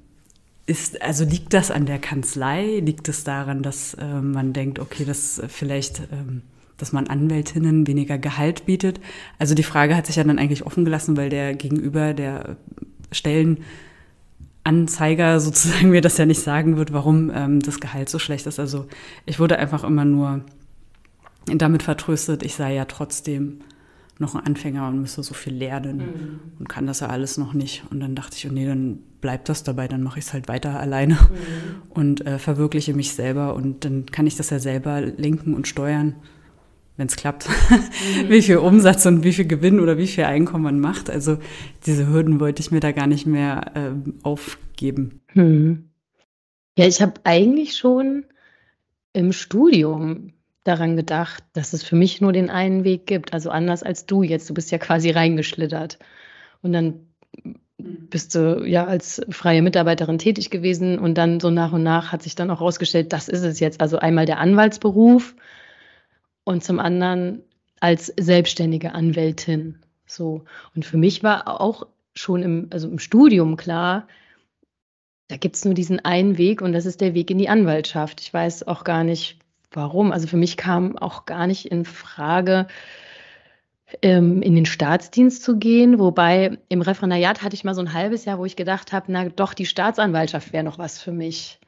ist, 0.65 1.01
also 1.01 1.25
liegt 1.25 1.53
das 1.53 1.71
an 1.71 1.87
der 1.87 1.99
Kanzlei? 1.99 2.81
Liegt 2.81 3.09
es 3.09 3.23
daran, 3.23 3.63
dass 3.63 3.95
äh, 3.95 4.21
man 4.21 4.53
denkt, 4.53 4.81
okay, 4.81 5.05
das 5.05 5.41
vielleicht, 5.47 6.01
ähm, 6.11 6.43
dass 6.77 6.93
man 6.93 7.07
Anwältinnen 7.07 7.87
weniger 7.87 8.19
Gehalt 8.19 8.67
bietet? 8.67 8.99
Also 9.39 9.55
die 9.55 9.63
Frage 9.63 9.95
hat 9.95 10.07
sich 10.07 10.17
ja 10.17 10.25
dann 10.25 10.39
eigentlich 10.39 10.67
offen 10.67 10.85
gelassen, 10.85 11.17
weil 11.17 11.29
der 11.29 11.55
Gegenüber 11.55 12.15
der 12.15 12.57
Stellen 13.13 13.59
Anzeiger 14.67 15.41
sozusagen 15.41 15.91
mir 15.91 16.01
das 16.01 16.19
ja 16.19 16.27
nicht 16.27 16.41
sagen 16.41 16.77
wird, 16.77 16.93
warum 16.93 17.31
ähm, 17.35 17.61
das 17.61 17.81
Gehalt 17.81 18.09
so 18.09 18.19
schlecht 18.19 18.47
ist. 18.47 18.59
Also 18.59 18.87
ich 19.25 19.39
wurde 19.39 19.59
einfach 19.59 19.85
immer 19.85 20.05
nur 20.05 20.43
damit 21.47 21.83
vertröstet, 21.83 22.43
ich 22.43 22.55
sei 22.55 22.75
ja 22.75 22.85
trotzdem 22.87 23.61
noch 24.19 24.35
ein 24.35 24.45
Anfänger 24.45 24.89
und 24.89 25.01
müsste 25.01 25.23
so 25.23 25.35
viel 25.35 25.55
lernen 25.55 25.99
mhm. 25.99 26.41
und 26.59 26.69
kann 26.69 26.87
das 26.87 27.01
ja 27.01 27.09
alles 27.09 27.37
noch 27.37 27.53
nicht. 27.53 27.85
Und 27.91 28.01
dann 28.01 28.15
dachte 28.15 28.37
ich, 28.37 28.49
oh 28.49 28.53
nee, 28.53 28.67
dann 28.67 28.99
bleibt 29.21 29.49
das 29.49 29.63
dabei, 29.63 29.89
dann 29.89 30.03
mache 30.03 30.19
ich 30.19 30.25
es 30.25 30.33
halt 30.33 30.49
weiter 30.49 30.81
alleine 30.81 31.15
mhm. 31.15 31.83
und 31.91 32.27
äh, 32.27 32.39
verwirkliche 32.39 32.95
mich 32.95 33.13
selber 33.13 33.55
und 33.55 33.85
dann 33.85 34.07
kann 34.07 34.27
ich 34.27 34.37
das 34.37 34.51
ja 34.51 34.59
selber 34.59 35.01
lenken 35.01 35.55
und 35.55 35.69
steuern 35.69 36.15
wenn 36.97 37.09
es 37.09 37.17
klappt, 37.17 37.49
mhm. 37.71 38.29
wie 38.29 38.43
viel 38.43 38.59
Umsatz 38.59 39.07
und 39.07 39.23
wie 39.23 39.33
viel 39.33 39.47
Gewinn 39.47 39.81
oder 39.81 39.99
wie 39.99 40.07
viel 40.07 40.25
Einkommen 40.25 40.65
man 40.65 40.81
macht. 40.81 41.11
Also 41.11 41.39
diese 41.85 42.09
Hürden 42.09 42.41
wollte 42.41 42.61
ich 42.61 42.71
mir 42.71 42.81
da 42.81 42.93
gar 42.93 43.07
nicht 43.07 43.27
mehr 43.27 43.73
äh, 43.75 44.11
aufgeben. 44.23 45.21
Hm. 45.29 45.91
Ja, 46.79 46.87
ich 46.87 47.01
habe 47.01 47.15
eigentlich 47.25 47.77
schon 47.77 48.25
im 49.13 49.33
Studium 49.33 50.33
daran 50.67 50.97
gedacht, 50.97 51.45
dass 51.53 51.73
es 51.73 51.83
für 51.83 51.97
mich 51.97 52.21
nur 52.21 52.33
den 52.33 52.51
einen 52.51 52.85
Weg 52.85 53.07
gibt. 53.07 53.33
Also 53.33 53.51
anders 53.51 53.83
als 53.83 54.07
du 54.07 54.23
jetzt. 54.23 54.51
Du 54.51 54.55
bist 54.55 54.71
ja 54.71 54.79
quasi 54.79 55.11
reingeschlittert. 55.11 55.99
Und 56.63 56.73
dann 56.73 57.07
mhm. 57.43 57.55
bist 58.11 58.35
du 58.35 58.65
ja 58.67 58.85
als 58.85 59.23
freie 59.31 59.63
Mitarbeiterin 59.63 60.19
tätig 60.19 60.51
gewesen 60.51 60.99
und 60.99 61.17
dann 61.17 61.41
so 61.41 61.51
nach 61.51 61.73
und 61.73 61.83
nach 61.83 62.13
hat 62.13 62.23
sich 62.23 62.35
dann 62.35 62.51
auch 62.51 62.61
herausgestellt, 62.61 63.13
das 63.13 63.29
ist 63.29 63.43
es 63.43 63.61
jetzt. 63.61 63.81
Also 63.81 63.99
einmal 63.99 64.27
der 64.27 64.39
Anwaltsberuf 64.39 65.35
und 66.47 66.63
zum 66.63 66.79
anderen 66.79 67.43
als 67.81 68.07
selbstständige 68.07 68.93
Anwältin. 68.93 69.81
So. 70.07 70.45
Und 70.75 70.85
für 70.85 70.97
mich 70.97 71.23
war 71.23 71.61
auch 71.61 71.89
schon 72.15 72.43
im, 72.43 72.69
also 72.71 72.89
im 72.89 73.01
Studium 73.01 73.57
klar, 73.57 74.07
da 75.29 75.37
gibt 75.37 75.57
es 75.57 75.65
nur 75.65 75.75
diesen 75.75 76.05
einen 76.05 76.39
Weg 76.39 76.63
und 76.63 76.73
das 76.73 76.87
ist 76.87 77.01
der 77.01 77.15
Weg 77.15 77.31
in 77.33 77.39
die 77.39 77.49
Anwaltschaft. 77.49 78.21
Ich 78.21 78.33
weiß 78.33 78.69
auch 78.69 78.85
gar 78.85 79.03
nicht, 79.03 79.39
warum. 79.73 80.13
Also 80.13 80.29
für 80.29 80.37
mich 80.37 80.57
kam 80.57 80.97
auch 80.97 81.27
gar 81.27 81.49
nicht 81.49 81.67
in 81.67 81.85
Frage, 81.85 82.69
ähm, 84.03 84.41
in 84.41 84.55
den 84.55 84.67
Staatsdienst 84.67 85.43
zu 85.43 85.57
gehen. 85.57 85.99
Wobei 85.99 86.59
im 86.69 86.81
Referendariat 86.81 87.43
hatte 87.43 87.57
ich 87.57 87.65
mal 87.65 87.75
so 87.75 87.81
ein 87.81 87.93
halbes 87.93 88.25
Jahr, 88.25 88.39
wo 88.39 88.45
ich 88.45 88.55
gedacht 88.55 88.93
habe, 88.93 89.07
na 89.09 89.29
doch, 89.29 89.53
die 89.53 89.67
Staatsanwaltschaft 89.67 90.53
wäre 90.53 90.65
noch 90.65 90.79
was 90.79 91.03
für 91.03 91.13
mich. 91.13 91.59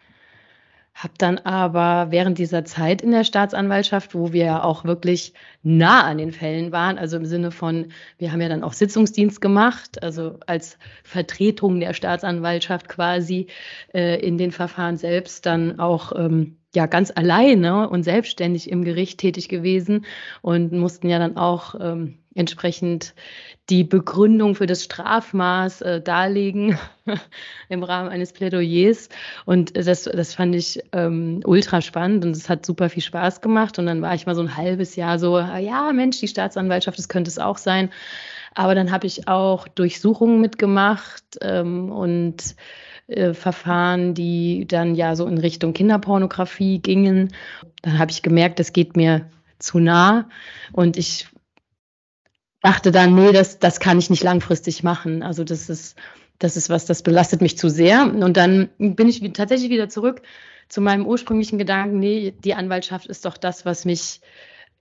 Habe 0.99 1.15
dann 1.17 1.39
aber 1.39 2.11
während 2.11 2.39
dieser 2.39 2.65
Zeit 2.65 3.03
in 3.03 3.13
der 3.13 3.23
Staatsanwaltschaft, 3.23 4.17
wo 4.17 4.33
wir 4.33 4.45
ja 4.47 4.65
auch 4.65 4.85
wirklich 4.85 5.33
nah 5.63 6.03
an 6.03 6.19
den 6.19 6.33
Fällen 6.33 6.73
waren, 6.73 6.99
also 6.99 7.17
im 7.17 7.25
Sinne 7.25 7.53
von, 7.53 7.93
wir 8.19 8.33
haben 8.33 8.41
ja 8.41 8.49
dann 8.49 8.65
auch 8.65 8.73
Sitzungsdienst 8.73 9.41
gemacht, 9.41 10.03
also 10.03 10.41
als 10.49 10.77
Vertretung 11.05 11.79
der 11.79 11.95
Staatsanwaltschaft 11.95 12.89
quasi 12.89 13.47
äh, 13.95 14.21
in 14.27 14.39
den 14.39 14.51
Verfahren 14.51 14.97
selbst 14.97 15.47
dann 15.47 15.79
auch 15.79 16.11
ähm, 16.17 16.57
ja 16.75 16.87
ganz 16.87 17.13
alleine 17.15 17.89
und 17.89 18.03
selbstständig 18.03 18.69
im 18.69 18.83
Gericht 18.83 19.21
tätig 19.21 19.49
gewesen 19.49 20.05
und 20.43 20.73
mussten 20.73 21.09
ja 21.09 21.21
dann 21.21 21.37
auch 21.37 21.77
ähm, 21.79 22.19
entsprechend 22.39 23.15
die 23.69 23.85
Begründung 23.85 24.55
für 24.55 24.67
das 24.67 24.85
Strafmaß 24.85 25.83
äh, 25.83 26.01
darlegen 26.01 26.79
im 27.69 27.83
Rahmen 27.83 28.09
eines 28.09 28.33
Plädoyers. 28.33 29.09
Und 29.45 29.77
das, 29.77 30.05
das 30.05 30.35
fand 30.35 30.55
ich 30.55 30.81
ähm, 30.93 31.41
ultra 31.45 31.83
spannend 31.83 32.25
und 32.25 32.31
es 32.31 32.49
hat 32.49 32.65
super 32.65 32.89
viel 32.89 33.03
Spaß 33.03 33.41
gemacht. 33.41 33.79
Und 33.79 33.87
dann 33.87 34.01
war 34.03 34.15
ich 34.15 34.25
mal 34.25 34.37
so 34.37 34.43
ein 34.43 34.57
halbes 34.57 34.97
Jahr 34.97 35.19
so, 35.19 35.37
ah 35.37 35.59
ja, 35.59 35.93
Mensch, 35.93 36.21
die 36.21 36.29
Staatsanwaltschaft, 36.29 36.97
das 36.97 37.09
könnte 37.09 37.29
es 37.29 37.39
auch 37.39 37.59
sein. 37.59 37.91
Aber 38.55 38.75
dann 38.75 38.93
habe 38.93 39.07
ich 39.07 39.29
auch 39.29 39.69
Durchsuchungen 39.69 40.41
mitgemacht 40.41 41.39
ähm, 41.43 41.91
und 41.91 42.55
äh, 43.09 43.35
Verfahren, 43.35 44.15
die 44.15 44.65
dann 44.67 44.95
ja 44.95 45.17
so 45.17 45.27
in 45.27 45.39
Richtung 45.39 45.73
Kinderpornografie 45.73 46.79
gingen. 46.79 47.35
Dann 47.83 47.99
habe 47.99 48.13
ich 48.13 48.23
gemerkt, 48.23 48.61
das 48.61 48.73
geht 48.73 48.97
mir 48.97 49.29
zu 49.59 49.81
nah 49.81 50.29
und 50.73 50.97
ich 50.97 51.27
dachte 52.63 52.91
dann, 52.91 53.15
nee, 53.15 53.33
das, 53.33 53.59
das 53.59 53.81
kann 53.81 53.99
ich 53.99 54.11
nicht 54.11 54.23
langfristig 54.23 54.83
machen. 54.83 55.23
Also 55.23 55.45
das 55.45 55.69
ist, 55.69 55.97
das 56.39 56.57
ist 56.57 56.71
was, 56.71 56.87
das 56.87 57.03
belastet 57.03 57.41
mich 57.41 57.59
zu 57.59 57.69
sehr. 57.69 58.03
Und 58.03 58.37
dann 58.37 58.71
bin 58.79 59.09
ich 59.09 59.21
tatsächlich 59.33 59.71
wieder 59.71 59.89
zurück 59.89 60.23
zu 60.69 60.81
meinem 60.81 61.07
ursprünglichen 61.07 61.59
Gedanken, 61.59 61.99
nee, 61.99 62.35
die 62.39 62.55
Anwaltschaft 62.55 63.07
ist 63.07 63.25
doch 63.25 63.37
das, 63.37 63.65
was 63.65 63.85
mich 63.85 64.21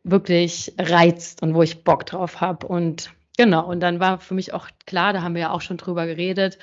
wirklich 0.03 0.73
reizt 0.77 1.41
und 1.41 1.53
wo 1.53 1.63
ich 1.63 1.83
Bock 1.83 2.05
drauf 2.05 2.41
habe. 2.41 2.67
Und 2.67 3.11
genau, 3.37 3.67
und 3.67 3.79
dann 3.79 3.99
war 3.99 4.19
für 4.19 4.33
mich 4.33 4.53
auch 4.53 4.67
klar, 4.85 5.13
da 5.13 5.21
haben 5.21 5.35
wir 5.35 5.41
ja 5.43 5.51
auch 5.51 5.61
schon 5.61 5.77
drüber 5.77 6.05
geredet, 6.05 6.57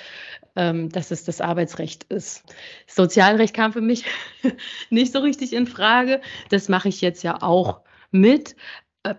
ähm, 0.55 0.89
dass 0.89 1.11
es 1.11 1.23
das 1.23 1.41
Arbeitsrecht 1.41 2.05
ist. 2.05 2.43
Sozialrecht 2.87 3.55
kam 3.55 3.73
für 3.73 3.81
mich 3.81 4.05
nicht 4.89 5.11
so 5.11 5.19
richtig 5.19 5.53
in 5.53 5.67
Frage. 5.67 6.21
Das 6.49 6.69
mache 6.69 6.89
ich 6.89 7.01
jetzt 7.01 7.23
ja 7.23 7.41
auch 7.41 7.81
mit. 8.11 8.55
Äh, 9.03 9.15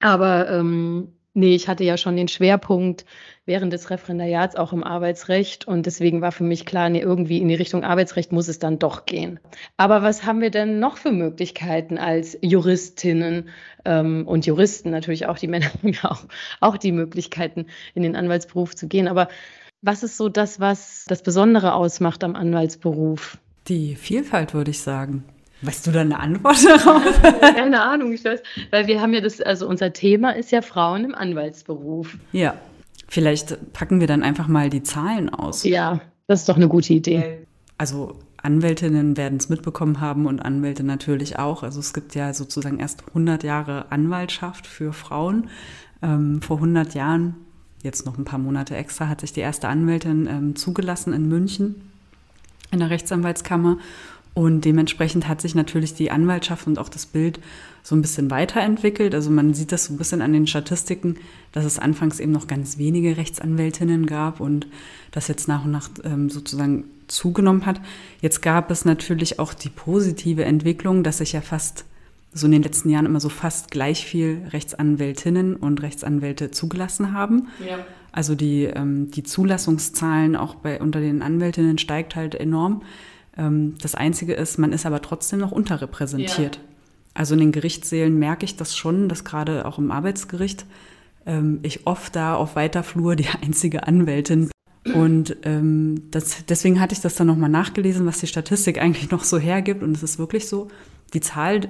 aber 0.00 0.48
ähm, 0.50 1.12
nee, 1.34 1.54
ich 1.54 1.68
hatte 1.68 1.84
ja 1.84 1.96
schon 1.96 2.16
den 2.16 2.28
Schwerpunkt 2.28 3.04
während 3.46 3.72
des 3.72 3.90
Referendariats 3.90 4.56
auch 4.56 4.72
im 4.72 4.84
Arbeitsrecht 4.84 5.66
und 5.66 5.86
deswegen 5.86 6.20
war 6.20 6.32
für 6.32 6.44
mich 6.44 6.66
klar, 6.66 6.88
nee, 6.88 7.00
irgendwie 7.00 7.38
in 7.38 7.48
die 7.48 7.54
Richtung 7.54 7.84
Arbeitsrecht 7.84 8.32
muss 8.32 8.48
es 8.48 8.58
dann 8.58 8.78
doch 8.78 9.06
gehen. 9.06 9.40
Aber 9.76 10.02
was 10.02 10.24
haben 10.24 10.40
wir 10.40 10.50
denn 10.50 10.78
noch 10.78 10.96
für 10.96 11.12
Möglichkeiten 11.12 11.98
als 11.98 12.38
Juristinnen 12.42 13.48
ähm, 13.84 14.26
und 14.26 14.46
Juristen? 14.46 14.90
Natürlich 14.90 15.26
auch 15.26 15.38
die 15.38 15.48
Männer 15.48 15.66
haben 15.72 15.88
ja 15.88 16.10
auch, 16.10 16.24
auch 16.60 16.76
die 16.76 16.92
Möglichkeiten, 16.92 17.66
in 17.94 18.02
den 18.02 18.16
Anwaltsberuf 18.16 18.74
zu 18.74 18.88
gehen. 18.88 19.08
Aber 19.08 19.28
was 19.82 20.02
ist 20.02 20.16
so 20.16 20.28
das, 20.28 20.60
was 20.60 21.04
das 21.08 21.22
Besondere 21.22 21.74
ausmacht 21.74 22.22
am 22.22 22.36
Anwaltsberuf? 22.36 23.38
Die 23.68 23.94
Vielfalt, 23.94 24.54
würde 24.54 24.70
ich 24.70 24.80
sagen. 24.80 25.24
Weißt 25.62 25.86
du 25.86 25.90
da 25.90 26.00
eine 26.00 26.18
Antwort 26.18 26.64
darauf? 26.64 27.22
Keine 27.40 27.82
Ahnung, 27.82 28.12
ich 28.12 28.24
weiß, 28.24 28.40
weil 28.70 28.86
wir 28.86 29.00
haben 29.00 29.12
ja 29.12 29.20
das, 29.20 29.40
also 29.40 29.68
unser 29.68 29.92
Thema 29.92 30.30
ist 30.30 30.50
ja 30.52 30.62
Frauen 30.62 31.04
im 31.04 31.14
Anwaltsberuf. 31.14 32.16
Ja, 32.32 32.54
vielleicht 33.08 33.72
packen 33.72 34.00
wir 34.00 34.06
dann 34.06 34.22
einfach 34.22 34.48
mal 34.48 34.70
die 34.70 34.82
Zahlen 34.82 35.28
aus. 35.28 35.64
Ja, 35.64 36.00
das 36.26 36.40
ist 36.40 36.48
doch 36.48 36.56
eine 36.56 36.68
gute 36.68 36.94
Idee. 36.94 37.46
Also 37.76 38.16
Anwältinnen 38.42 39.16
werden 39.16 39.38
es 39.38 39.48
mitbekommen 39.48 40.00
haben 40.00 40.26
und 40.26 40.40
Anwälte 40.40 40.82
natürlich 40.82 41.38
auch. 41.38 41.62
Also 41.62 41.80
es 41.80 41.92
gibt 41.92 42.14
ja 42.14 42.32
sozusagen 42.32 42.78
erst 42.78 43.06
100 43.08 43.42
Jahre 43.42 43.90
Anwaltschaft 43.90 44.66
für 44.66 44.92
Frauen. 44.92 45.48
Ähm, 46.02 46.40
vor 46.40 46.56
100 46.56 46.94
Jahren, 46.94 47.36
jetzt 47.82 48.06
noch 48.06 48.16
ein 48.16 48.24
paar 48.24 48.38
Monate 48.38 48.76
extra, 48.76 49.08
hat 49.08 49.20
sich 49.20 49.34
die 49.34 49.40
erste 49.40 49.68
Anwältin 49.68 50.26
ähm, 50.26 50.56
zugelassen 50.56 51.12
in 51.12 51.28
München 51.28 51.90
in 52.70 52.78
der 52.78 52.90
Rechtsanwaltskammer. 52.90 53.78
Und 54.34 54.64
dementsprechend 54.64 55.26
hat 55.26 55.40
sich 55.40 55.54
natürlich 55.54 55.94
die 55.94 56.10
Anwaltschaft 56.10 56.66
und 56.66 56.78
auch 56.78 56.88
das 56.88 57.06
Bild 57.06 57.40
so 57.82 57.96
ein 57.96 58.02
bisschen 58.02 58.30
weiterentwickelt. 58.30 59.14
Also 59.14 59.30
man 59.30 59.54
sieht 59.54 59.72
das 59.72 59.86
so 59.86 59.94
ein 59.94 59.98
bisschen 59.98 60.22
an 60.22 60.32
den 60.32 60.46
Statistiken, 60.46 61.16
dass 61.52 61.64
es 61.64 61.78
anfangs 61.78 62.20
eben 62.20 62.32
noch 62.32 62.46
ganz 62.46 62.78
wenige 62.78 63.16
Rechtsanwältinnen 63.16 64.06
gab 64.06 64.40
und 64.40 64.66
das 65.10 65.28
jetzt 65.28 65.48
nach 65.48 65.64
und 65.64 65.72
nach 65.72 65.88
ähm, 66.04 66.30
sozusagen 66.30 66.84
zugenommen 67.08 67.66
hat. 67.66 67.80
Jetzt 68.20 68.40
gab 68.40 68.70
es 68.70 68.84
natürlich 68.84 69.38
auch 69.38 69.52
die 69.54 69.68
positive 69.68 70.44
Entwicklung, 70.44 71.02
dass 71.02 71.18
sich 71.18 71.32
ja 71.32 71.40
fast 71.40 71.84
so 72.32 72.46
in 72.46 72.52
den 72.52 72.62
letzten 72.62 72.90
Jahren 72.90 73.06
immer 73.06 73.18
so 73.18 73.28
fast 73.28 73.72
gleich 73.72 74.06
viel 74.06 74.42
Rechtsanwältinnen 74.52 75.56
und 75.56 75.82
Rechtsanwälte 75.82 76.52
zugelassen 76.52 77.12
haben. 77.12 77.48
Ja. 77.66 77.78
Also 78.12 78.34
die, 78.34 78.64
ähm, 78.64 79.10
die 79.10 79.22
Zulassungszahlen 79.22 80.36
auch 80.36 80.54
bei, 80.54 80.80
unter 80.80 81.00
den 81.00 81.22
Anwältinnen 81.22 81.78
steigt 81.78 82.14
halt 82.14 82.34
enorm. 82.34 82.82
Ähm, 83.36 83.74
das 83.80 83.94
Einzige 83.94 84.34
ist, 84.34 84.58
man 84.58 84.72
ist 84.72 84.86
aber 84.86 85.02
trotzdem 85.02 85.40
noch 85.40 85.52
unterrepräsentiert. 85.52 86.56
Ja. 86.56 86.62
Also 87.14 87.34
in 87.34 87.40
den 87.40 87.52
Gerichtssälen 87.52 88.18
merke 88.18 88.44
ich 88.44 88.56
das 88.56 88.76
schon, 88.76 89.08
dass 89.08 89.24
gerade 89.24 89.66
auch 89.66 89.78
im 89.78 89.90
Arbeitsgericht 89.90 90.66
ähm, 91.26 91.60
ich 91.62 91.86
oft 91.86 92.14
da 92.14 92.34
auf 92.34 92.56
weiter 92.56 92.82
Flur 92.82 93.16
die 93.16 93.28
einzige 93.42 93.86
Anwältin 93.86 94.50
und 94.94 95.36
ähm, 95.42 96.10
das, 96.10 96.46
deswegen 96.46 96.80
hatte 96.80 96.94
ich 96.94 97.00
das 97.00 97.14
dann 97.14 97.26
nochmal 97.26 97.50
nachgelesen, 97.50 98.06
was 98.06 98.20
die 98.20 98.26
Statistik 98.26 98.80
eigentlich 98.80 99.10
noch 99.10 99.24
so 99.24 99.38
hergibt. 99.38 99.82
Und 99.82 99.94
es 99.96 100.02
ist 100.02 100.18
wirklich 100.18 100.48
so, 100.48 100.68
die 101.12 101.20
Zahl 101.20 101.68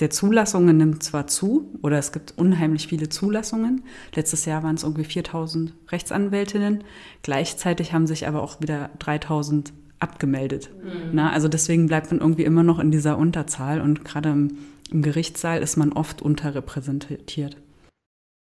der 0.00 0.08
Zulassungen 0.08 0.78
nimmt 0.78 1.02
zwar 1.02 1.26
zu, 1.26 1.78
oder 1.82 1.98
es 1.98 2.12
gibt 2.12 2.38
unheimlich 2.38 2.88
viele 2.88 3.10
Zulassungen. 3.10 3.84
Letztes 4.14 4.46
Jahr 4.46 4.62
waren 4.62 4.76
es 4.76 4.82
irgendwie 4.82 5.04
4000 5.04 5.74
Rechtsanwältinnen. 5.88 6.84
Gleichzeitig 7.22 7.92
haben 7.92 8.06
sich 8.06 8.26
aber 8.26 8.42
auch 8.42 8.62
wieder 8.62 8.90
3000 8.98 9.74
abgemeldet. 10.00 10.70
Mhm. 10.82 11.10
Na, 11.12 11.32
also 11.32 11.48
deswegen 11.48 11.86
bleibt 11.86 12.10
man 12.10 12.20
irgendwie 12.20 12.44
immer 12.44 12.62
noch 12.62 12.78
in 12.78 12.90
dieser 12.90 13.18
Unterzahl 13.18 13.80
und 13.80 14.04
gerade 14.04 14.30
im, 14.30 14.58
im 14.90 15.02
Gerichtssaal 15.02 15.62
ist 15.62 15.76
man 15.76 15.92
oft 15.92 16.22
unterrepräsentiert. 16.22 17.56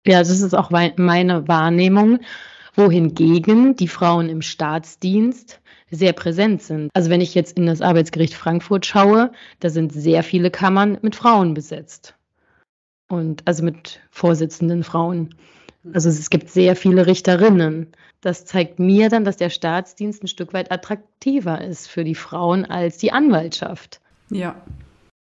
Ja, 0.06 0.20
das 0.20 0.30
ist 0.30 0.54
auch 0.56 0.72
meine 0.72 1.48
Wahrnehmung, 1.48 2.20
wohingegen 2.75 3.75
die 3.75 3.88
Frauen 3.88 4.30
im 4.30 4.42
Staatsdienst 4.42 5.60
sehr 5.92 6.13
präsent 6.13 6.62
sind. 6.62 6.89
Also 6.94 7.10
wenn 7.10 7.22
ich 7.22 7.36
jetzt 7.36 7.58
in 7.58 7.66
das 7.66 7.82
Arbeitsgericht 7.82 8.34
Frankfurt 8.34 8.86
schaue, 8.86 9.32
da 9.60 9.70
sind 9.70 9.92
sehr 9.92 10.24
viele 10.24 10.51
Kammern 10.51 10.98
mit 11.01 11.16
Frauen 11.16 11.54
besetzt. 11.54 12.16
Und 13.10 13.42
also 13.48 13.63
mit 13.63 14.00
Vorsitzenden 14.12 14.84
Frauen. 14.84 15.36
Also 15.94 16.10
es 16.10 16.30
gibt 16.30 16.50
sehr 16.50 16.75
viele 16.75 17.08
Richterinnen. 17.08 17.88
Das 18.21 18.45
zeigt 18.45 18.79
mir 18.79 19.09
dann, 19.09 19.23
dass 19.23 19.38
der 19.38 19.49
Staatsdienst 19.49 20.23
ein 20.23 20.27
Stück 20.27 20.53
weit 20.53 20.71
attraktiver 20.71 21.61
ist 21.61 21.88
für 21.88 22.03
die 22.03 22.15
Frauen 22.15 22.65
als 22.65 22.97
die 22.97 23.11
Anwaltschaft. 23.11 24.01
Ja. 24.29 24.61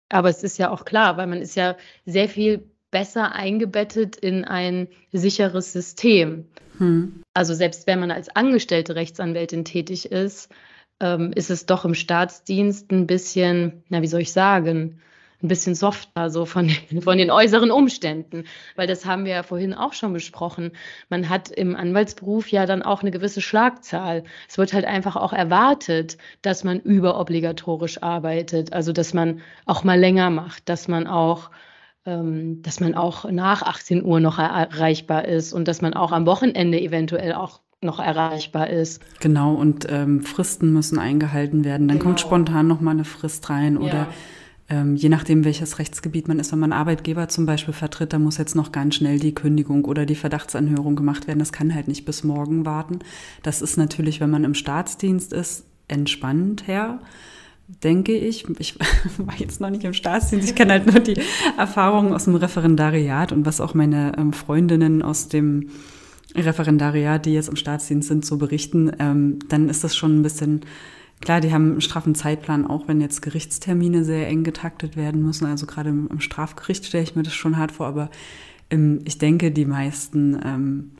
Aber 0.08 0.28
es 0.28 0.42
ist 0.42 0.58
ja 0.58 0.70
auch 0.70 0.84
klar, 0.84 1.16
weil 1.16 1.26
man 1.26 1.40
ist 1.40 1.56
ja 1.56 1.76
sehr 2.06 2.28
viel 2.28 2.64
besser 2.90 3.34
eingebettet 3.34 4.16
in 4.16 4.44
ein 4.44 4.86
sicheres 5.12 5.72
System. 5.72 6.46
Hm. 6.78 7.22
Also 7.34 7.54
selbst 7.54 7.88
wenn 7.88 7.98
man 7.98 8.12
als 8.12 8.28
angestellte 8.28 8.94
Rechtsanwältin 8.94 9.64
tätig 9.64 10.12
ist, 10.12 10.48
ähm, 11.00 11.32
ist 11.34 11.50
es 11.50 11.66
doch 11.66 11.84
im 11.84 11.94
Staatsdienst 11.94 12.92
ein 12.92 13.08
bisschen, 13.08 13.82
na 13.88 14.02
wie 14.02 14.06
soll 14.06 14.20
ich 14.20 14.32
sagen, 14.32 15.00
ein 15.44 15.48
bisschen 15.48 15.74
softer, 15.74 16.30
so 16.30 16.46
von 16.46 16.68
den, 16.68 17.02
von 17.02 17.18
den 17.18 17.30
äußeren 17.30 17.70
Umständen. 17.70 18.44
Weil 18.76 18.86
das 18.86 19.04
haben 19.04 19.24
wir 19.24 19.32
ja 19.32 19.42
vorhin 19.42 19.74
auch 19.74 19.92
schon 19.92 20.12
besprochen. 20.12 20.72
Man 21.10 21.28
hat 21.28 21.50
im 21.50 21.76
Anwaltsberuf 21.76 22.48
ja 22.48 22.66
dann 22.66 22.82
auch 22.82 23.02
eine 23.02 23.10
gewisse 23.10 23.40
Schlagzahl. 23.40 24.24
Es 24.48 24.58
wird 24.58 24.72
halt 24.72 24.86
einfach 24.86 25.16
auch 25.16 25.32
erwartet, 25.32 26.16
dass 26.42 26.64
man 26.64 26.80
überobligatorisch 26.80 28.02
arbeitet. 28.02 28.72
Also, 28.72 28.92
dass 28.92 29.14
man 29.14 29.40
auch 29.66 29.84
mal 29.84 30.00
länger 30.00 30.30
macht, 30.30 30.68
dass 30.68 30.88
man 30.88 31.06
auch 31.06 31.50
ähm, 32.06 32.60
dass 32.60 32.80
man 32.80 32.94
auch 32.94 33.30
nach 33.30 33.62
18 33.62 34.04
Uhr 34.04 34.20
noch 34.20 34.38
erreichbar 34.38 35.24
ist 35.24 35.54
und 35.54 35.68
dass 35.68 35.80
man 35.80 35.94
auch 35.94 36.12
am 36.12 36.26
Wochenende 36.26 36.78
eventuell 36.78 37.32
auch 37.32 37.60
noch 37.80 37.98
erreichbar 37.98 38.68
ist. 38.68 39.00
Genau, 39.20 39.54
und 39.54 39.86
ähm, 39.88 40.20
Fristen 40.20 40.74
müssen 40.74 40.98
eingehalten 40.98 41.64
werden. 41.64 41.88
Dann 41.88 41.96
genau. 41.98 42.10
kommt 42.10 42.20
spontan 42.20 42.66
noch 42.66 42.82
mal 42.82 42.90
eine 42.90 43.04
Frist 43.04 43.48
rein 43.48 43.78
oder 43.78 43.94
ja 43.94 44.08
ähm, 44.68 44.97
je 44.97 45.09
nachdem, 45.09 45.44
welches 45.44 45.78
Rechtsgebiet 45.78 46.26
man 46.26 46.38
ist, 46.38 46.52
wenn 46.52 46.59
man 46.59 46.73
Arbeitgeber 46.73 47.28
zum 47.28 47.47
Beispiel 47.47 47.75
vertritt, 47.75 48.12
da 48.12 48.18
muss 48.18 48.38
jetzt 48.38 48.54
noch 48.54 48.73
ganz 48.73 48.94
schnell 48.94 49.18
die 49.18 49.35
Kündigung 49.35 49.85
oder 49.85 50.06
die 50.06 50.14
Verdachtsanhörung 50.14 50.97
gemacht 50.97 51.26
werden. 51.26 51.38
Das 51.38 51.52
kann 51.52 51.75
halt 51.75 51.88
nicht 51.88 52.04
bis 52.04 52.25
morgen 52.25 52.64
warten. 52.64 53.00
Das 53.42 53.61
ist 53.61 53.76
natürlich, 53.76 54.21
wenn 54.21 54.30
man 54.30 54.44
im 54.44 54.54
Staatsdienst 54.54 55.33
ist, 55.33 55.64
entspannt 55.88 56.66
her 56.66 57.00
denke 57.83 58.14
ich. 58.14 58.47
Ich 58.59 58.78
war 59.18 59.35
jetzt 59.38 59.61
noch 59.61 59.71
nicht 59.71 59.85
im 59.85 59.94
Staatsdienst. 59.94 60.49
Ich 60.49 60.54
kenne 60.54 60.73
halt 60.73 60.87
nur 60.87 61.00
die 61.00 61.21
Erfahrungen 61.56 62.12
aus 62.12 62.25
dem 62.25 62.35
Referendariat 62.35 63.33
und 63.33 63.47
was 63.47 63.61
auch 63.61 63.75
meine 63.75 64.12
ähm, 64.18 64.33
Freundinnen 64.33 65.02
aus 65.02 65.28
dem 65.28 65.71
Referendariat, 66.35 67.25
die 67.26 67.33
jetzt 67.33 67.49
im 67.49 67.56
Staatsdienst 67.56 68.09
sind, 68.09 68.25
so 68.25 68.37
berichten. 68.37 68.92
Ähm, 68.99 69.38
dann 69.49 69.68
ist 69.68 69.85
das 69.85 69.97
schon 69.97 70.18
ein 70.18 70.23
bisschen 70.23 70.62
Klar, 71.25 71.40
die 71.40 71.54
haben 71.54 71.71
einen 71.73 71.81
straffen 71.81 72.14
Zeitplan, 72.14 72.66
auch 72.66 72.87
wenn 72.87 73.00
jetzt 73.00 73.23
Gerichtstermine 73.23 74.04
sehr 74.04 74.28
eng 74.28 74.45
getaktet 74.45 74.95
werden 74.95 75.25
müssen. 75.25 75.47
Also 75.47 75.64
gerade 75.64 75.88
im, 75.88 76.21
Strafgericht 76.21 76.85
stelle 76.85 77.02
ich 77.02 77.16
mir 77.16 77.23
das 77.23 77.33
schon 77.33 77.57
hart 77.57 77.73
vor, 77.73 77.87
aber 77.87 78.11
ähm, 78.69 79.00
ich 79.07 79.16
denke, 79.16 79.50
die 79.50 79.64
meisten, 79.64 80.38
ähm, 80.45 80.90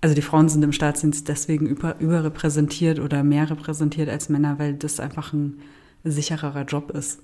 also 0.00 0.14
die 0.14 0.22
Frauen 0.22 0.48
sind 0.48 0.62
im 0.62 0.70
Staatsdienst 0.70 1.26
deswegen 1.26 1.66
über, 1.66 1.98
überrepräsentiert 1.98 3.00
oder 3.00 3.24
mehr 3.24 3.50
repräsentiert 3.50 4.08
als 4.08 4.28
Männer, 4.28 4.60
weil 4.60 4.74
das 4.74 5.00
einfach 5.00 5.32
ein 5.32 5.58
sichererer 6.04 6.62
Job 6.62 6.92
ist. 6.92 7.18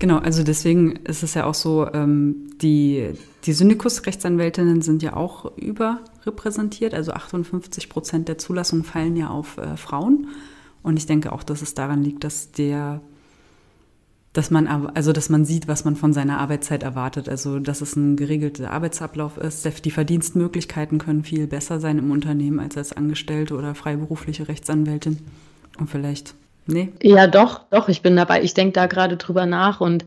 Genau, 0.00 0.18
also 0.18 0.42
deswegen 0.42 0.96
ist 0.96 1.22
es 1.22 1.34
ja 1.34 1.44
auch 1.44 1.54
so, 1.54 1.86
ähm, 1.92 2.50
die, 2.60 3.10
die 3.44 3.52
Syndikus-Rechtsanwältinnen 3.52 4.82
sind 4.82 5.04
ja 5.04 5.14
auch 5.14 5.56
überrepräsentiert, 5.56 6.92
also 6.92 7.12
58 7.12 7.88
Prozent 7.88 8.26
der 8.26 8.36
Zulassungen 8.36 8.82
fallen 8.82 9.14
ja 9.14 9.28
auf 9.28 9.58
äh, 9.58 9.76
Frauen. 9.76 10.26
Und 10.82 10.96
ich 10.96 11.06
denke 11.06 11.32
auch, 11.32 11.42
dass 11.42 11.62
es 11.62 11.74
daran 11.74 12.02
liegt, 12.02 12.24
dass 12.24 12.52
der, 12.52 13.00
dass 14.32 14.50
man, 14.50 14.66
also 14.66 15.12
dass 15.12 15.28
man 15.28 15.44
sieht, 15.44 15.68
was 15.68 15.84
man 15.84 15.96
von 15.96 16.12
seiner 16.12 16.38
Arbeitszeit 16.38 16.82
erwartet. 16.82 17.28
Also 17.28 17.58
dass 17.58 17.80
es 17.80 17.96
ein 17.96 18.16
geregelter 18.16 18.70
Arbeitsablauf 18.70 19.36
ist. 19.36 19.84
Die 19.84 19.90
Verdienstmöglichkeiten 19.90 20.98
können 20.98 21.24
viel 21.24 21.46
besser 21.46 21.80
sein 21.80 21.98
im 21.98 22.10
Unternehmen 22.10 22.60
als 22.60 22.76
als 22.76 22.92
Angestellte 22.92 23.54
oder 23.54 23.74
freiberufliche 23.74 24.48
Rechtsanwältin. 24.48 25.18
Und 25.78 25.88
vielleicht, 25.88 26.34
nee? 26.66 26.92
Ja, 27.02 27.26
doch, 27.26 27.62
doch, 27.70 27.88
ich 27.88 28.02
bin 28.02 28.16
dabei. 28.16 28.42
Ich 28.42 28.54
denke 28.54 28.72
da 28.72 28.86
gerade 28.86 29.16
drüber 29.16 29.46
nach 29.46 29.80
und 29.80 30.06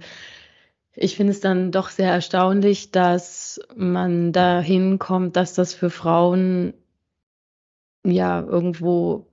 ich 0.95 1.15
finde 1.15 1.31
es 1.31 1.39
dann 1.39 1.71
doch 1.71 1.89
sehr 1.89 2.11
erstaunlich, 2.11 2.91
dass 2.91 3.59
man 3.75 4.31
dahin 4.31 4.99
kommt, 4.99 5.35
dass 5.35 5.53
das 5.53 5.73
für 5.73 5.89
Frauen 5.89 6.73
ja 8.03 8.41
irgendwo 8.41 9.25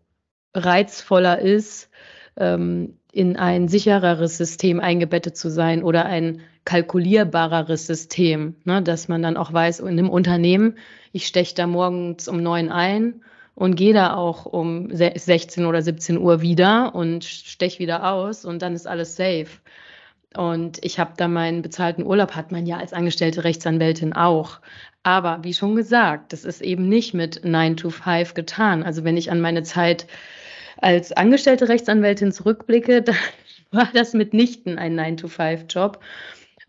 reizvoller 0.54 1.38
ist, 1.38 1.90
ähm, 2.36 2.96
in 3.12 3.36
ein 3.36 3.68
sichereres 3.68 4.36
System 4.36 4.80
eingebettet 4.80 5.36
zu 5.36 5.50
sein 5.50 5.82
oder 5.82 6.06
ein 6.06 6.42
kalkulierbareres 6.64 7.86
System, 7.86 8.54
ne, 8.64 8.82
dass 8.82 9.08
man 9.08 9.22
dann 9.22 9.36
auch 9.36 9.52
weiß, 9.52 9.80
in 9.80 9.88
einem 9.88 10.10
Unternehmen, 10.10 10.76
ich 11.12 11.26
steche 11.26 11.54
da 11.54 11.66
morgens 11.66 12.28
um 12.28 12.42
neun 12.42 12.70
ein 12.70 13.22
und 13.54 13.74
gehe 13.74 13.94
da 13.94 14.14
auch 14.14 14.46
um 14.46 14.88
16 14.94 15.66
oder 15.66 15.82
17 15.82 16.18
Uhr 16.18 16.40
wieder 16.40 16.94
und 16.94 17.24
steche 17.24 17.80
wieder 17.80 18.12
aus 18.12 18.44
und 18.44 18.62
dann 18.62 18.74
ist 18.74 18.86
alles 18.86 19.16
safe. 19.16 19.48
Und 20.36 20.78
ich 20.84 21.00
habe 21.00 21.14
da 21.16 21.26
meinen 21.26 21.62
bezahlten 21.62 22.06
Urlaub, 22.06 22.36
hat 22.36 22.52
man 22.52 22.64
ja 22.64 22.76
als 22.76 22.92
angestellte 22.92 23.42
Rechtsanwältin 23.42 24.12
auch. 24.12 24.60
Aber 25.02 25.40
wie 25.42 25.54
schon 25.54 25.74
gesagt, 25.74 26.32
das 26.32 26.44
ist 26.44 26.60
eben 26.60 26.88
nicht 26.88 27.14
mit 27.14 27.44
9 27.44 27.76
to 27.76 27.90
5 27.90 28.34
getan. 28.34 28.84
Also 28.84 29.02
wenn 29.02 29.16
ich 29.16 29.32
an 29.32 29.40
meine 29.40 29.64
Zeit 29.64 30.06
als 30.80 31.12
angestellte 31.12 31.68
Rechtsanwältin 31.68 32.32
zurückblicke, 32.32 33.02
dann 33.02 33.16
war 33.70 33.88
das 33.94 34.14
mitnichten 34.14 34.78
ein 34.78 34.94
9 34.94 35.16
to 35.18 35.28
5 35.28 35.66
Job. 35.68 36.00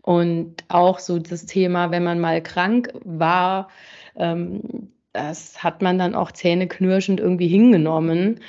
Und 0.02 0.64
auch 0.68 0.98
so 0.98 1.18
das 1.18 1.46
Thema, 1.46 1.92
wenn 1.92 2.02
man 2.02 2.18
mal 2.18 2.42
krank 2.42 2.92
war, 3.04 3.68
ähm, 4.16 4.90
das 5.12 5.62
hat 5.62 5.82
man 5.82 5.98
dann 5.98 6.14
auch 6.14 6.32
zähneknirschend 6.32 7.20
irgendwie 7.20 7.48
hingenommen. 7.48 8.40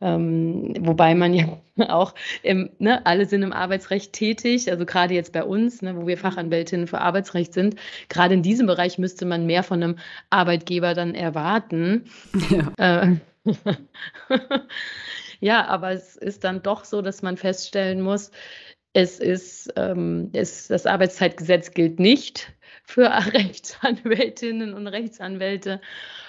Ähm, 0.00 0.74
wobei 0.80 1.14
man 1.14 1.34
ja 1.34 1.58
auch, 1.88 2.14
im, 2.42 2.70
ne, 2.78 3.04
alle 3.04 3.26
sind 3.26 3.42
im 3.42 3.52
Arbeitsrecht 3.52 4.12
tätig, 4.12 4.70
also 4.70 4.86
gerade 4.86 5.14
jetzt 5.14 5.32
bei 5.32 5.42
uns, 5.42 5.82
ne, 5.82 5.96
wo 5.96 6.06
wir 6.06 6.16
Fachanwältinnen 6.16 6.86
für 6.86 7.00
Arbeitsrecht 7.00 7.52
sind, 7.52 7.74
gerade 8.08 8.34
in 8.34 8.42
diesem 8.42 8.66
Bereich 8.68 8.98
müsste 8.98 9.26
man 9.26 9.46
mehr 9.46 9.64
von 9.64 9.82
einem 9.82 9.96
Arbeitgeber 10.30 10.94
dann 10.94 11.14
erwarten. 11.14 12.04
Ja. 12.50 13.02
Äh, 13.02 13.16
ja, 15.40 15.66
aber 15.66 15.92
es 15.92 16.16
ist 16.16 16.44
dann 16.44 16.62
doch 16.62 16.84
so, 16.84 17.02
dass 17.02 17.22
man 17.22 17.36
feststellen 17.36 18.00
muss, 18.00 18.30
es 18.92 19.20
ist, 19.20 19.72
ähm, 19.76 20.30
es, 20.32 20.68
das 20.68 20.86
Arbeitszeitgesetz 20.86 21.72
gilt 21.72 22.00
nicht 22.00 22.52
für 22.84 23.04
Rechtsanwältinnen 23.32 24.74
und 24.74 24.86
Rechtsanwälte. 24.86 25.80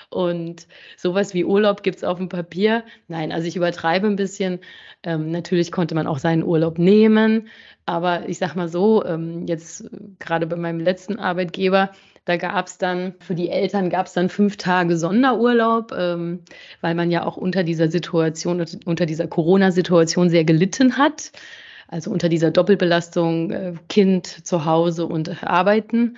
Und 0.10 0.68
sowas 0.98 1.34
wie 1.34 1.46
Urlaub 1.46 1.84
gibt 1.84 1.98
es 1.98 2.04
auf 2.04 2.18
dem 2.18 2.30
Papier. 2.30 2.84
Nein, 3.08 3.32
also 3.32 3.48
ich 3.48 3.56
übertreibe 3.56 4.08
ein 4.08 4.16
bisschen. 4.16 4.60
Ähm, 5.04 5.32
natürlich 5.32 5.72
konnte 5.72 5.96
man 5.96 6.08
auch 6.08 6.18
seinen 6.18 6.44
Urlaub 6.44 6.80
nehmen. 6.80 7.48
Aber 7.86 8.28
ich 8.28 8.40
sag 8.40 8.56
mal 8.56 8.68
so, 8.68 9.06
ähm, 9.06 9.46
jetzt 9.48 9.90
gerade 10.20 10.48
bei 10.48 10.56
meinem 10.56 10.80
letzten 10.80 11.20
Arbeitgeber, 11.20 11.92
da 12.30 12.38
gab 12.38 12.68
es 12.68 12.78
dann, 12.78 13.16
für 13.22 13.34
die 13.34 13.50
Eltern 13.50 13.90
gab 13.90 14.06
es 14.06 14.14
dann 14.14 14.30
fünf 14.30 14.56
Tage 14.56 14.98
Sonderurlaub, 14.98 15.92
ähm, 15.98 16.44
weil 16.80 16.94
man 16.94 17.10
ja 17.10 17.26
auch 17.26 17.38
unter 17.38 17.64
dieser 17.64 17.90
Situation, 17.90 18.64
unter 18.86 19.08
dieser 19.08 19.28
Corona-Situation 19.28 20.30
sehr 20.30 20.44
gelitten 20.44 21.00
hat. 21.00 21.32
Also 21.88 22.12
unter 22.12 22.30
dieser 22.30 22.52
Doppelbelastung 22.52 23.50
äh, 23.50 23.74
Kind 23.90 24.28
zu 24.28 24.66
Hause 24.66 25.08
und 25.08 25.44
Arbeiten. 25.44 26.18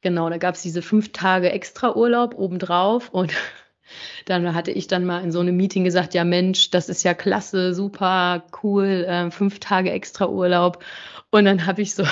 Genau, 0.00 0.30
da 0.30 0.36
gab 0.36 0.54
es 0.54 0.62
diese 0.62 0.80
fünf 0.80 1.10
Tage 1.10 1.50
extra 1.50 1.96
Urlaub 1.96 2.36
obendrauf 2.36 3.08
und 3.08 3.32
dann 4.26 4.54
hatte 4.54 4.70
ich 4.70 4.86
dann 4.86 5.04
mal 5.04 5.24
in 5.24 5.32
so 5.32 5.40
einem 5.40 5.56
Meeting 5.56 5.82
gesagt, 5.82 6.14
ja 6.14 6.22
Mensch, 6.22 6.70
das 6.70 6.88
ist 6.88 7.02
ja 7.02 7.14
klasse, 7.14 7.74
super, 7.74 8.44
cool, 8.62 9.04
äh, 9.08 9.32
fünf 9.32 9.58
Tage 9.58 9.90
extra 9.90 10.28
Urlaub. 10.28 10.84
Und 11.32 11.46
dann 11.46 11.66
habe 11.66 11.82
ich 11.82 11.96
so 11.96 12.04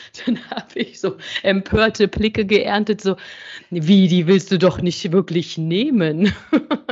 dann 0.26 0.38
habe 0.50 0.80
ich 0.80 1.00
so 1.00 1.16
empörte 1.42 2.08
Blicke 2.08 2.44
geerntet, 2.44 3.00
so, 3.00 3.16
wie, 3.70 4.08
die 4.08 4.26
willst 4.26 4.50
du 4.52 4.58
doch 4.58 4.80
nicht 4.80 5.12
wirklich 5.12 5.58
nehmen. 5.58 6.32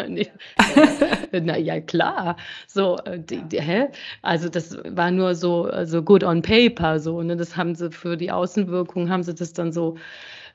Na 1.32 1.56
ja, 1.56 1.80
klar. 1.80 2.36
So, 2.66 2.98
äh, 3.04 3.18
die, 3.18 3.42
die, 3.42 3.60
hä? 3.60 3.88
Also 4.22 4.48
das 4.48 4.76
war 4.84 5.10
nur 5.10 5.34
so, 5.34 5.70
so 5.84 6.02
good 6.02 6.24
on 6.24 6.42
paper, 6.42 7.00
so, 7.00 7.22
ne? 7.22 7.36
Das 7.36 7.56
haben 7.56 7.74
sie 7.74 7.90
für 7.90 8.16
die 8.16 8.30
Außenwirkung, 8.30 9.10
haben 9.10 9.22
sie 9.22 9.34
das 9.34 9.52
dann 9.52 9.72
so 9.72 9.96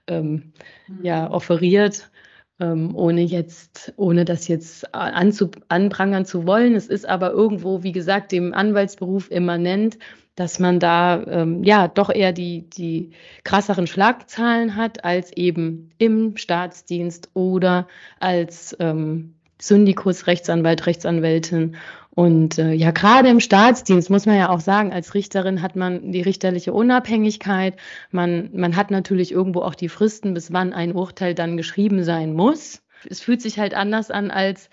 ähm, 0.07 0.53
ja, 1.01 1.27
mhm. 1.27 1.33
offeriert. 1.33 2.09
Ähm, 2.57 2.95
ohne 2.95 3.21
jetzt, 3.21 3.93
ohne 3.97 4.23
das 4.23 4.47
jetzt 4.47 4.95
anzu, 4.95 5.51
anprangern 5.67 6.23
zu 6.23 6.47
wollen. 6.47 6.73
Es 6.75 6.87
ist 6.87 7.05
aber 7.05 7.31
irgendwo, 7.31 7.83
wie 7.83 7.91
gesagt, 7.91 8.31
dem 8.31 8.53
Anwaltsberuf 8.53 9.29
immanent, 9.29 9.97
dass 10.35 10.59
man 10.59 10.79
da 10.79 11.23
ähm, 11.27 11.63
ja 11.63 11.87
doch 11.87 12.09
eher 12.09 12.33
die, 12.33 12.69
die 12.69 13.11
krasseren 13.43 13.87
Schlagzahlen 13.87 14.75
hat 14.75 15.05
als 15.05 15.31
eben 15.31 15.91
im 15.97 16.37
Staatsdienst 16.37 17.29
oder 17.33 17.87
als 18.19 18.75
ähm, 18.79 19.35
Syndikus, 19.59 20.27
Rechtsanwalt, 20.27 20.85
Rechtsanwältin. 20.85 21.77
Und 22.11 22.57
äh, 22.59 22.71
ja, 22.71 22.91
gerade 22.91 23.29
im 23.29 23.39
Staatsdienst 23.39 24.09
muss 24.09 24.25
man 24.25 24.37
ja 24.37 24.49
auch 24.49 24.61
sagen, 24.61 24.93
als 24.93 25.13
Richterin 25.13 25.61
hat 25.61 25.75
man 25.75 26.11
die 26.11 26.21
richterliche 26.21 26.73
Unabhängigkeit. 26.73 27.75
Man, 28.11 28.49
man 28.53 28.75
hat 28.75 28.91
natürlich 28.91 29.31
irgendwo 29.31 29.61
auch 29.61 29.75
die 29.75 29.89
Fristen, 29.89 30.33
bis 30.33 30.53
wann 30.53 30.73
ein 30.73 30.93
Urteil 30.93 31.35
dann 31.35 31.57
geschrieben 31.57 32.03
sein 32.03 32.33
muss. 32.33 32.81
Es 33.09 33.19
fühlt 33.21 33.41
sich 33.41 33.59
halt 33.59 33.73
anders 33.73 34.11
an 34.11 34.31
als 34.31 34.69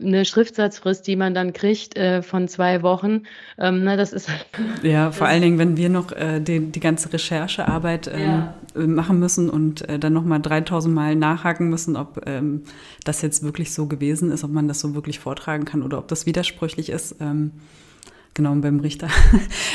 eine 0.00 0.24
Schriftsatzfrist, 0.24 1.06
die 1.06 1.16
man 1.16 1.34
dann 1.34 1.52
kriegt 1.52 1.96
äh, 1.96 2.22
von 2.22 2.48
zwei 2.48 2.82
Wochen. 2.82 3.22
Ähm, 3.58 3.84
na, 3.84 3.96
das 3.96 4.12
ist 4.12 4.28
ja 4.82 5.10
vor 5.10 5.26
allen 5.26 5.42
Dingen, 5.42 5.58
wenn 5.58 5.76
wir 5.76 5.88
noch 5.88 6.12
äh, 6.12 6.40
die, 6.40 6.60
die 6.60 6.80
ganze 6.80 7.12
Recherchearbeit 7.12 8.10
ähm, 8.12 8.20
ja. 8.20 8.54
Äh, 8.74 8.86
machen 8.86 9.18
müssen 9.18 9.50
und 9.50 9.88
äh, 9.88 9.98
dann 9.98 10.12
noch 10.12 10.24
mal 10.24 10.38
3000 10.38 10.94
Mal 10.94 11.16
nachhaken 11.16 11.68
müssen, 11.68 11.96
ob 11.96 12.22
ähm, 12.26 12.62
das 13.04 13.22
jetzt 13.22 13.42
wirklich 13.42 13.72
so 13.72 13.86
gewesen 13.86 14.30
ist, 14.30 14.44
ob 14.44 14.50
man 14.50 14.68
das 14.68 14.80
so 14.80 14.94
wirklich 14.94 15.18
vortragen 15.18 15.64
kann 15.64 15.82
oder 15.82 15.98
ob 15.98 16.08
das 16.08 16.26
widersprüchlich 16.26 16.90
ist. 16.90 17.16
Ähm, 17.20 17.52
Genau, 18.34 18.52
und 18.52 18.62
beim 18.62 18.80
Richter. 18.80 19.08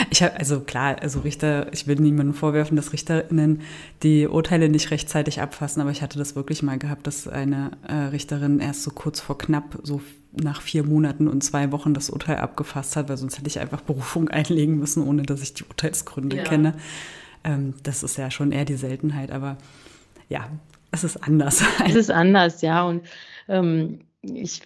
Ich 0.09 0.23
habe, 0.23 0.37
also 0.37 0.61
klar, 0.61 0.97
also 1.01 1.19
Richter, 1.19 1.71
ich 1.73 1.85
will 1.87 1.97
niemandem 1.97 2.33
vorwerfen, 2.33 2.75
dass 2.75 2.93
Richterinnen 2.93 3.61
die 4.03 4.27
Urteile 4.27 4.69
nicht 4.69 4.91
rechtzeitig 4.91 5.41
abfassen, 5.41 5.81
aber 5.81 5.91
ich 5.91 6.01
hatte 6.01 6.17
das 6.17 6.35
wirklich 6.35 6.63
mal 6.63 6.77
gehabt, 6.77 7.07
dass 7.07 7.27
eine 7.27 7.71
äh, 7.87 7.93
Richterin 7.93 8.59
erst 8.59 8.83
so 8.83 8.91
kurz 8.91 9.19
vor 9.19 9.37
knapp, 9.37 9.79
so 9.83 10.01
nach 10.31 10.61
vier 10.61 10.83
Monaten 10.83 11.27
und 11.27 11.43
zwei 11.43 11.71
Wochen 11.71 11.93
das 11.93 12.09
Urteil 12.09 12.37
abgefasst 12.37 12.95
hat, 12.95 13.09
weil 13.09 13.17
sonst 13.17 13.37
hätte 13.37 13.47
ich 13.47 13.59
einfach 13.59 13.81
Berufung 13.81 14.27
einlegen 14.29 14.77
müssen, 14.77 15.03
ohne 15.03 15.23
dass 15.23 15.41
ich 15.41 15.53
die 15.53 15.63
Urteilsgründe 15.63 16.37
ja. 16.37 16.43
kenne. 16.43 16.75
Ähm, 17.43 17.73
das 17.83 18.03
ist 18.03 18.17
ja 18.17 18.31
schon 18.31 18.51
eher 18.51 18.65
die 18.65 18.75
Seltenheit, 18.75 19.31
aber 19.31 19.57
ja, 20.29 20.49
es 20.91 21.03
ist 21.03 21.17
anders. 21.17 21.63
Es 21.85 21.95
ist 21.95 22.11
anders, 22.11 22.61
ja. 22.61 22.83
Und 22.83 23.03
ähm, 23.47 23.99
ich, 24.21 24.61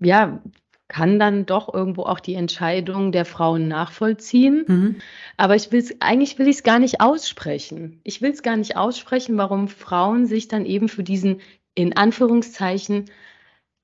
ja, 0.00 0.40
kann 0.90 1.20
dann 1.20 1.46
doch 1.46 1.72
irgendwo 1.72 2.02
auch 2.02 2.18
die 2.18 2.34
Entscheidung 2.34 3.12
der 3.12 3.24
Frauen 3.24 3.68
nachvollziehen. 3.68 4.64
Mhm. 4.66 4.96
Aber 5.36 5.54
ich 5.54 5.70
will 5.70 5.84
eigentlich 6.00 6.38
will 6.38 6.48
ich 6.48 6.56
es 6.56 6.62
gar 6.64 6.80
nicht 6.80 7.00
aussprechen. 7.00 8.00
Ich 8.02 8.20
will 8.20 8.32
es 8.32 8.42
gar 8.42 8.56
nicht 8.56 8.76
aussprechen, 8.76 9.38
warum 9.38 9.68
Frauen 9.68 10.26
sich 10.26 10.48
dann 10.48 10.66
eben 10.66 10.88
für 10.88 11.04
diesen 11.04 11.40
in 11.76 11.96
Anführungszeichen 11.96 13.04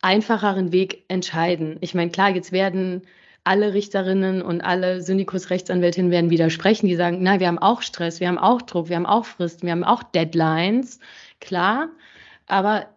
einfacheren 0.02 0.72
Weg 0.72 1.04
entscheiden. 1.06 1.78
Ich 1.80 1.94
meine, 1.94 2.10
klar, 2.10 2.30
jetzt 2.30 2.50
werden 2.50 3.02
alle 3.44 3.72
Richterinnen 3.72 4.42
und 4.42 4.60
alle 4.60 5.00
Syndikus-Rechtsanwältinnen 5.00 6.10
werden 6.10 6.30
widersprechen, 6.30 6.88
die 6.88 6.96
sagen, 6.96 7.22
nein, 7.22 7.38
wir 7.38 7.46
haben 7.46 7.60
auch 7.60 7.82
Stress, 7.82 8.18
wir 8.18 8.26
haben 8.26 8.38
auch 8.38 8.62
Druck, 8.62 8.88
wir 8.88 8.96
haben 8.96 9.06
auch 9.06 9.24
Fristen, 9.24 9.66
wir 9.66 9.72
haben 9.72 9.84
auch 9.84 10.02
Deadlines. 10.02 10.98
Klar, 11.40 11.88
aber 12.48 12.88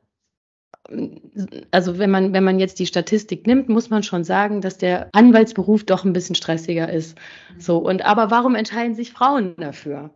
also 1.71 1.99
wenn 1.99 2.09
man, 2.09 2.33
wenn 2.33 2.43
man 2.43 2.59
jetzt 2.59 2.79
die 2.79 2.85
Statistik 2.85 3.45
nimmt, 3.47 3.69
muss 3.69 3.89
man 3.89 4.03
schon 4.03 4.23
sagen, 4.23 4.61
dass 4.61 4.77
der 4.77 5.09
Anwaltsberuf 5.13 5.83
doch 5.83 6.03
ein 6.03 6.13
bisschen 6.13 6.35
stressiger 6.35 6.91
ist. 6.91 7.17
So, 7.57 7.77
und 7.77 8.03
aber 8.03 8.31
warum 8.31 8.55
entscheiden 8.55 8.95
sich 8.95 9.11
Frauen 9.11 9.55
dafür? 9.57 10.11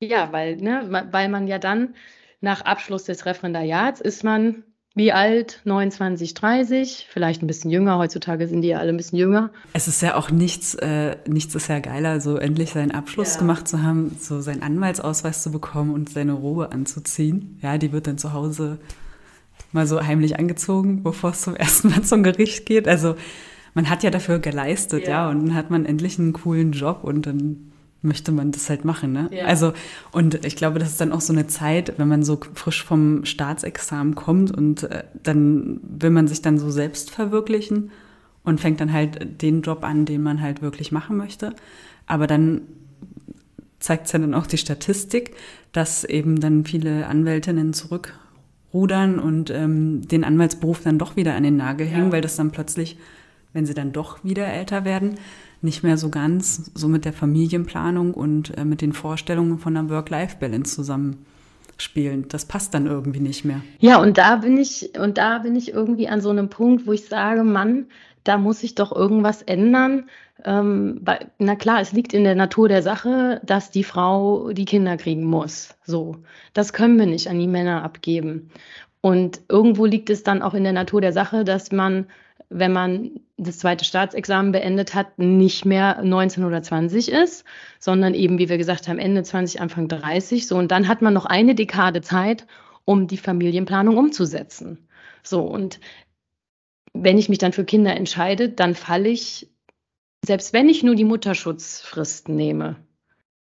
Ja, 0.00 0.32
weil, 0.32 0.56
ne, 0.56 1.08
weil 1.10 1.28
man 1.28 1.46
ja 1.46 1.58
dann 1.58 1.94
nach 2.40 2.62
Abschluss 2.62 3.04
des 3.04 3.26
Referendariats 3.26 4.00
ist 4.00 4.24
man 4.24 4.64
wie 4.96 5.12
alt? 5.12 5.60
29, 5.64 6.32
30, 6.32 7.06
vielleicht 7.10 7.42
ein 7.42 7.46
bisschen 7.46 7.70
jünger. 7.70 7.98
Heutzutage 7.98 8.48
sind 8.48 8.62
die 8.62 8.68
ja 8.68 8.78
alle 8.78 8.88
ein 8.88 8.96
bisschen 8.96 9.18
jünger. 9.18 9.50
Es 9.74 9.88
ist 9.88 10.00
ja 10.00 10.14
auch 10.14 10.30
nichts, 10.30 10.74
äh, 10.74 11.16
nichts 11.28 11.54
ist 11.54 11.68
ja 11.68 11.80
geiler, 11.80 12.18
so 12.22 12.38
endlich 12.38 12.70
seinen 12.70 12.92
Abschluss 12.92 13.34
ja. 13.34 13.40
gemacht 13.40 13.68
zu 13.68 13.82
haben, 13.82 14.16
so 14.18 14.40
seinen 14.40 14.62
Anwaltsausweis 14.62 15.42
zu 15.42 15.50
bekommen 15.50 15.92
und 15.92 16.08
seine 16.08 16.32
Robe 16.32 16.72
anzuziehen. 16.72 17.58
Ja, 17.60 17.76
die 17.76 17.92
wird 17.92 18.06
dann 18.06 18.16
zu 18.16 18.32
Hause 18.32 18.78
mal 19.72 19.86
so 19.86 20.02
heimlich 20.02 20.38
angezogen, 20.38 21.02
bevor 21.02 21.30
es 21.30 21.42
zum 21.42 21.56
ersten 21.56 21.90
Mal 21.90 22.02
zum 22.02 22.22
Gericht 22.22 22.66
geht. 22.66 22.88
Also 22.88 23.16
man 23.74 23.90
hat 23.90 24.02
ja 24.02 24.10
dafür 24.10 24.38
geleistet, 24.38 25.04
ja, 25.04 25.10
ja 25.10 25.30
und 25.30 25.46
dann 25.46 25.54
hat 25.54 25.70
man 25.70 25.84
endlich 25.84 26.18
einen 26.18 26.32
coolen 26.32 26.72
Job 26.72 27.00
und 27.02 27.26
dann 27.26 27.72
möchte 28.02 28.32
man 28.32 28.52
das 28.52 28.70
halt 28.70 28.84
machen, 28.84 29.12
ne? 29.12 29.28
Ja. 29.32 29.44
Also 29.46 29.72
und 30.12 30.44
ich 30.46 30.56
glaube, 30.56 30.78
das 30.78 30.90
ist 30.90 31.00
dann 31.00 31.12
auch 31.12 31.20
so 31.20 31.32
eine 31.32 31.46
Zeit, 31.46 31.94
wenn 31.98 32.08
man 32.08 32.22
so 32.22 32.40
frisch 32.54 32.84
vom 32.84 33.24
Staatsexamen 33.24 34.14
kommt 34.14 34.56
und 34.56 34.84
äh, 34.84 35.04
dann 35.22 35.80
will 35.82 36.10
man 36.10 36.28
sich 36.28 36.40
dann 36.40 36.58
so 36.58 36.70
selbst 36.70 37.10
verwirklichen 37.10 37.90
und 38.44 38.60
fängt 38.60 38.80
dann 38.80 38.92
halt 38.92 39.42
den 39.42 39.62
Job 39.62 39.84
an, 39.84 40.04
den 40.04 40.22
man 40.22 40.40
halt 40.40 40.62
wirklich 40.62 40.92
machen 40.92 41.16
möchte. 41.16 41.54
Aber 42.06 42.26
dann 42.26 42.62
zeigt 43.80 44.06
es 44.06 44.12
ja 44.12 44.18
dann 44.18 44.34
auch 44.34 44.46
die 44.46 44.58
Statistik, 44.58 45.34
dass 45.72 46.04
eben 46.04 46.40
dann 46.40 46.64
viele 46.64 47.06
Anwältinnen 47.08 47.72
zurück 47.72 48.14
rudern 48.76 49.18
und 49.18 49.50
ähm, 49.50 50.06
den 50.06 50.24
Anwaltsberuf 50.24 50.82
dann 50.82 50.98
doch 50.98 51.16
wieder 51.16 51.34
an 51.34 51.42
den 51.42 51.56
Nagel 51.56 51.86
hängen, 51.86 52.06
ja. 52.06 52.12
weil 52.12 52.20
das 52.20 52.36
dann 52.36 52.50
plötzlich, 52.50 52.96
wenn 53.52 53.66
sie 53.66 53.74
dann 53.74 53.92
doch 53.92 54.22
wieder 54.24 54.46
älter 54.46 54.84
werden, 54.84 55.16
nicht 55.62 55.82
mehr 55.82 55.96
so 55.96 56.10
ganz 56.10 56.70
so 56.74 56.86
mit 56.88 57.04
der 57.04 57.12
Familienplanung 57.12 58.14
und 58.14 58.56
äh, 58.56 58.64
mit 58.64 58.82
den 58.82 58.92
Vorstellungen 58.92 59.58
von 59.58 59.76
einer 59.76 59.88
Work-Life-Balance 59.88 60.74
zusammenpasst. 60.74 61.26
spielen. 61.78 62.26
Das 62.28 62.44
passt 62.44 62.74
dann 62.74 62.86
irgendwie 62.86 63.20
nicht 63.20 63.44
mehr. 63.44 63.60
Ja, 63.80 64.00
und 64.00 64.18
da 64.18 64.36
bin 64.36 64.56
ich, 64.56 64.98
und 64.98 65.18
da 65.18 65.38
bin 65.38 65.56
ich 65.56 65.72
irgendwie 65.72 66.08
an 66.08 66.20
so 66.20 66.30
einem 66.30 66.48
Punkt, 66.48 66.86
wo 66.86 66.92
ich 66.92 67.06
sage, 67.06 67.44
Mann, 67.44 67.86
da 68.26 68.38
muss 68.38 68.60
sich 68.60 68.74
doch 68.74 68.94
irgendwas 68.94 69.42
ändern. 69.42 70.08
Ähm, 70.44 71.00
weil, 71.02 71.30
na 71.38 71.56
klar, 71.56 71.80
es 71.80 71.92
liegt 71.92 72.12
in 72.12 72.24
der 72.24 72.34
Natur 72.34 72.68
der 72.68 72.82
Sache, 72.82 73.40
dass 73.44 73.70
die 73.70 73.84
Frau 73.84 74.52
die 74.52 74.64
Kinder 74.64 74.96
kriegen 74.96 75.24
muss. 75.24 75.74
So, 75.84 76.16
das 76.52 76.72
können 76.72 76.98
wir 76.98 77.06
nicht 77.06 77.28
an 77.28 77.38
die 77.38 77.46
Männer 77.46 77.82
abgeben. 77.82 78.50
Und 79.00 79.40
irgendwo 79.48 79.86
liegt 79.86 80.10
es 80.10 80.24
dann 80.24 80.42
auch 80.42 80.54
in 80.54 80.64
der 80.64 80.72
Natur 80.72 81.00
der 81.00 81.12
Sache, 81.12 81.44
dass 81.44 81.72
man, 81.72 82.06
wenn 82.48 82.72
man 82.72 83.12
das 83.36 83.58
zweite 83.58 83.84
Staatsexamen 83.84 84.52
beendet 84.52 84.94
hat, 84.94 85.18
nicht 85.18 85.64
mehr 85.64 86.02
19 86.02 86.44
oder 86.44 86.62
20 86.62 87.10
ist, 87.10 87.44
sondern 87.78 88.14
eben, 88.14 88.38
wie 88.38 88.48
wir 88.48 88.58
gesagt 88.58 88.88
haben, 88.88 88.98
Ende 88.98 89.22
20, 89.22 89.60
Anfang 89.60 89.88
30. 89.88 90.46
So, 90.46 90.56
und 90.56 90.70
dann 90.70 90.88
hat 90.88 91.02
man 91.02 91.14
noch 91.14 91.26
eine 91.26 91.54
Dekade 91.54 92.00
Zeit, 92.00 92.46
um 92.84 93.06
die 93.06 93.16
Familienplanung 93.16 93.96
umzusetzen. 93.96 94.86
So, 95.22 95.42
und 95.42 95.80
wenn 97.02 97.18
ich 97.18 97.28
mich 97.28 97.38
dann 97.38 97.52
für 97.52 97.64
Kinder 97.64 97.96
entscheide, 97.96 98.48
dann 98.48 98.74
falle 98.74 99.08
ich, 99.08 99.48
selbst 100.24 100.52
wenn 100.52 100.68
ich 100.68 100.82
nur 100.82 100.94
die 100.94 101.04
Mutterschutzfrist 101.04 102.28
nehme, 102.28 102.76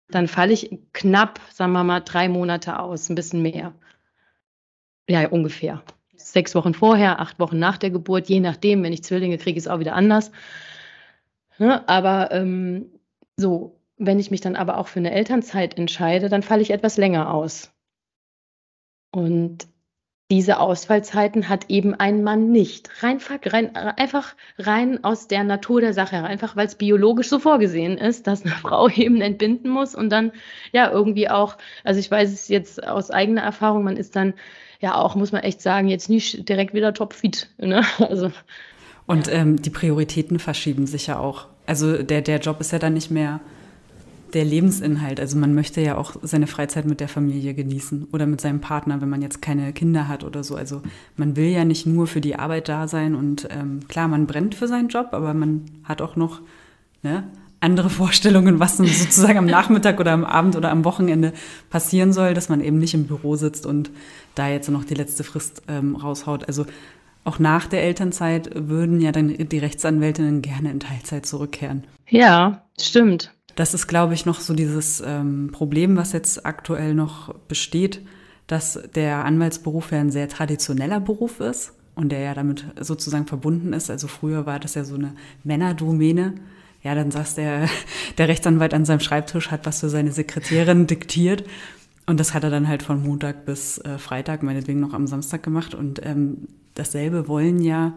dann 0.09 0.27
falle 0.27 0.53
ich 0.53 0.77
knapp, 0.93 1.39
sagen 1.51 1.71
wir 1.71 1.83
mal, 1.83 2.01
drei 2.01 2.29
Monate 2.29 2.79
aus, 2.79 3.09
ein 3.09 3.15
bisschen 3.15 3.41
mehr. 3.41 3.73
Ja, 5.09 5.27
ungefähr. 5.27 5.83
Sechs 6.15 6.53
Wochen 6.55 6.73
vorher, 6.73 7.19
acht 7.19 7.39
Wochen 7.39 7.59
nach 7.59 7.77
der 7.77 7.89
Geburt, 7.89 8.29
je 8.29 8.39
nachdem, 8.39 8.83
wenn 8.83 8.93
ich 8.93 9.03
Zwillinge 9.03 9.37
kriege, 9.37 9.57
ist 9.57 9.67
auch 9.67 9.79
wieder 9.79 9.95
anders. 9.95 10.31
Ne, 11.57 11.87
aber 11.87 12.31
ähm, 12.31 12.91
so, 13.37 13.79
wenn 13.97 14.19
ich 14.19 14.31
mich 14.31 14.41
dann 14.41 14.55
aber 14.55 14.77
auch 14.77 14.87
für 14.87 14.99
eine 14.99 15.11
Elternzeit 15.11 15.77
entscheide, 15.77 16.29
dann 16.29 16.43
falle 16.43 16.61
ich 16.61 16.71
etwas 16.71 16.97
länger 16.97 17.33
aus. 17.33 17.71
Und 19.11 19.67
diese 20.31 20.61
Ausfallzeiten 20.61 21.49
hat 21.49 21.65
eben 21.67 21.93
ein 21.93 22.23
Mann 22.23 22.53
nicht. 22.53 22.89
Rein, 23.03 23.19
rein, 23.45 23.75
einfach 23.75 24.33
rein 24.57 25.03
aus 25.03 25.27
der 25.27 25.43
Natur 25.43 25.81
der 25.81 25.93
Sache, 25.93 26.23
einfach 26.23 26.55
weil 26.55 26.67
es 26.67 26.75
biologisch 26.75 27.27
so 27.27 27.37
vorgesehen 27.37 27.97
ist, 27.97 28.27
dass 28.27 28.43
eine 28.43 28.51
Frau 28.61 28.87
eben 28.87 29.19
entbinden 29.19 29.69
muss 29.69 29.93
und 29.93 30.09
dann 30.09 30.31
ja 30.71 30.89
irgendwie 30.89 31.29
auch, 31.29 31.57
also 31.83 31.99
ich 31.99 32.09
weiß 32.09 32.31
es 32.31 32.47
jetzt 32.47 32.81
aus 32.87 33.11
eigener 33.11 33.41
Erfahrung, 33.41 33.83
man 33.83 33.97
ist 33.97 34.15
dann 34.15 34.33
ja 34.79 34.95
auch, 34.95 35.15
muss 35.15 35.33
man 35.33 35.43
echt 35.43 35.61
sagen, 35.61 35.89
jetzt 35.89 36.09
nicht 36.09 36.47
direkt 36.47 36.73
wieder 36.73 36.93
topfit. 36.93 37.49
Ne? 37.57 37.83
Also, 37.99 38.31
und 39.07 39.27
ähm, 39.33 39.61
die 39.61 39.69
Prioritäten 39.69 40.39
verschieben 40.39 40.87
sich 40.87 41.07
ja 41.07 41.19
auch. 41.19 41.47
Also 41.65 42.03
der, 42.03 42.21
der 42.21 42.39
Job 42.39 42.61
ist 42.61 42.71
ja 42.71 42.79
dann 42.79 42.93
nicht 42.93 43.11
mehr 43.11 43.41
der 44.33 44.45
Lebensinhalt. 44.45 45.19
Also 45.19 45.37
man 45.37 45.53
möchte 45.53 45.81
ja 45.81 45.97
auch 45.97 46.15
seine 46.21 46.47
Freizeit 46.47 46.85
mit 46.85 46.99
der 46.99 47.07
Familie 47.07 47.53
genießen 47.53 48.07
oder 48.11 48.25
mit 48.25 48.41
seinem 48.41 48.61
Partner, 48.61 49.01
wenn 49.01 49.09
man 49.09 49.21
jetzt 49.21 49.41
keine 49.41 49.73
Kinder 49.73 50.07
hat 50.07 50.23
oder 50.23 50.43
so. 50.43 50.55
Also 50.55 50.81
man 51.17 51.35
will 51.35 51.47
ja 51.47 51.65
nicht 51.65 51.85
nur 51.85 52.07
für 52.07 52.21
die 52.21 52.35
Arbeit 52.35 52.69
da 52.69 52.87
sein 52.87 53.15
und 53.15 53.47
ähm, 53.51 53.81
klar, 53.87 54.07
man 54.07 54.27
brennt 54.27 54.55
für 54.55 54.67
seinen 54.67 54.89
Job, 54.89 55.09
aber 55.11 55.33
man 55.33 55.65
hat 55.83 56.01
auch 56.01 56.15
noch 56.15 56.41
ne, 57.03 57.23
andere 57.59 57.89
Vorstellungen, 57.91 58.59
was 58.59 58.77
sozusagen 58.77 59.37
am 59.37 59.45
Nachmittag 59.45 59.99
oder 59.99 60.11
am 60.11 60.25
Abend 60.25 60.55
oder 60.55 60.71
am 60.71 60.85
Wochenende 60.85 61.33
passieren 61.69 62.13
soll, 62.13 62.33
dass 62.33 62.49
man 62.49 62.61
eben 62.61 62.79
nicht 62.79 62.93
im 62.93 63.07
Büro 63.07 63.35
sitzt 63.35 63.65
und 63.65 63.91
da 64.35 64.49
jetzt 64.49 64.69
noch 64.69 64.83
die 64.83 64.95
letzte 64.95 65.23
Frist 65.23 65.63
ähm, 65.67 65.95
raushaut. 65.95 66.47
Also 66.47 66.65
auch 67.23 67.37
nach 67.37 67.67
der 67.67 67.83
Elternzeit 67.83 68.49
würden 68.55 68.99
ja 68.99 69.11
dann 69.11 69.27
die 69.27 69.59
Rechtsanwältinnen 69.59 70.41
gerne 70.41 70.71
in 70.71 70.79
Teilzeit 70.79 71.25
zurückkehren. 71.25 71.83
Ja, 72.09 72.63
stimmt. 72.79 73.31
Das 73.61 73.75
ist, 73.75 73.85
glaube 73.85 74.15
ich, 74.15 74.25
noch 74.25 74.39
so 74.39 74.55
dieses 74.55 75.03
ähm, 75.05 75.51
Problem, 75.51 75.95
was 75.95 76.13
jetzt 76.13 76.47
aktuell 76.47 76.95
noch 76.95 77.35
besteht, 77.47 78.01
dass 78.47 78.79
der 78.95 79.23
Anwaltsberuf 79.23 79.91
ja 79.91 79.99
ein 79.99 80.09
sehr 80.09 80.27
traditioneller 80.27 80.99
Beruf 80.99 81.39
ist 81.39 81.73
und 81.93 82.11
der 82.11 82.21
ja 82.21 82.33
damit 82.33 82.65
sozusagen 82.79 83.27
verbunden 83.27 83.73
ist. 83.73 83.91
Also 83.91 84.07
früher 84.07 84.47
war 84.47 84.57
das 84.57 84.73
ja 84.73 84.83
so 84.83 84.95
eine 84.95 85.13
Männerdomäne. 85.43 86.33
Ja, 86.81 86.95
dann 86.95 87.11
saß 87.11 87.35
der, 87.35 87.69
der 88.17 88.29
Rechtsanwalt 88.29 88.73
an 88.73 88.85
seinem 88.85 88.99
Schreibtisch, 88.99 89.51
hat 89.51 89.67
was 89.67 89.81
für 89.81 89.89
seine 89.89 90.11
Sekretärin 90.11 90.87
diktiert. 90.87 91.43
Und 92.07 92.19
das 92.19 92.33
hat 92.33 92.43
er 92.43 92.49
dann 92.49 92.67
halt 92.67 92.81
von 92.81 93.03
Montag 93.03 93.45
bis 93.45 93.77
äh, 93.77 93.99
Freitag, 93.99 94.41
meinetwegen 94.41 94.79
noch 94.79 94.95
am 94.95 95.05
Samstag 95.05 95.43
gemacht. 95.43 95.75
Und 95.75 96.03
ähm, 96.03 96.47
dasselbe 96.73 97.27
wollen 97.27 97.61
ja 97.61 97.93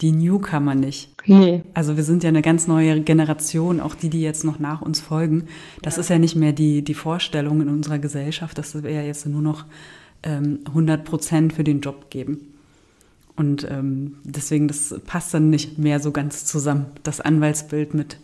die 0.00 0.12
Newcomer 0.12 0.74
nicht. 0.74 1.10
Nee. 1.26 1.62
Also 1.72 1.96
wir 1.96 2.02
sind 2.02 2.22
ja 2.22 2.28
eine 2.28 2.42
ganz 2.42 2.66
neue 2.66 3.00
Generation, 3.00 3.80
auch 3.80 3.94
die, 3.94 4.10
die 4.10 4.20
jetzt 4.20 4.44
noch 4.44 4.58
nach 4.58 4.82
uns 4.82 5.00
folgen. 5.00 5.46
Das 5.82 5.96
ja. 5.96 6.00
ist 6.00 6.10
ja 6.10 6.18
nicht 6.18 6.36
mehr 6.36 6.52
die, 6.52 6.82
die 6.82 6.94
Vorstellung 6.94 7.60
in 7.60 7.68
unserer 7.68 7.98
Gesellschaft, 7.98 8.58
dass 8.58 8.82
wir 8.82 8.90
ja 8.90 9.02
jetzt 9.02 9.26
nur 9.26 9.40
noch 9.40 9.64
ähm, 10.22 10.60
100 10.66 11.04
Prozent 11.04 11.52
für 11.52 11.64
den 11.64 11.80
Job 11.80 12.10
geben. 12.10 12.54
Und 13.36 13.66
ähm, 13.68 14.18
deswegen, 14.24 14.68
das 14.68 14.94
passt 15.06 15.34
dann 15.34 15.50
nicht 15.50 15.78
mehr 15.78 16.00
so 16.00 16.12
ganz 16.12 16.44
zusammen, 16.44 16.86
das 17.02 17.20
Anwaltsbild 17.20 17.94
mit 17.94 18.18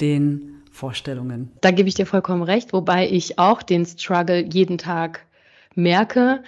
den 0.00 0.62
Vorstellungen. 0.70 1.50
Da 1.60 1.70
gebe 1.70 1.88
ich 1.88 1.94
dir 1.94 2.06
vollkommen 2.06 2.42
recht, 2.42 2.72
wobei 2.72 3.08
ich 3.08 3.38
auch 3.38 3.62
den 3.62 3.84
Struggle 3.84 4.44
jeden 4.44 4.78
Tag 4.78 5.26
merke, 5.74 6.42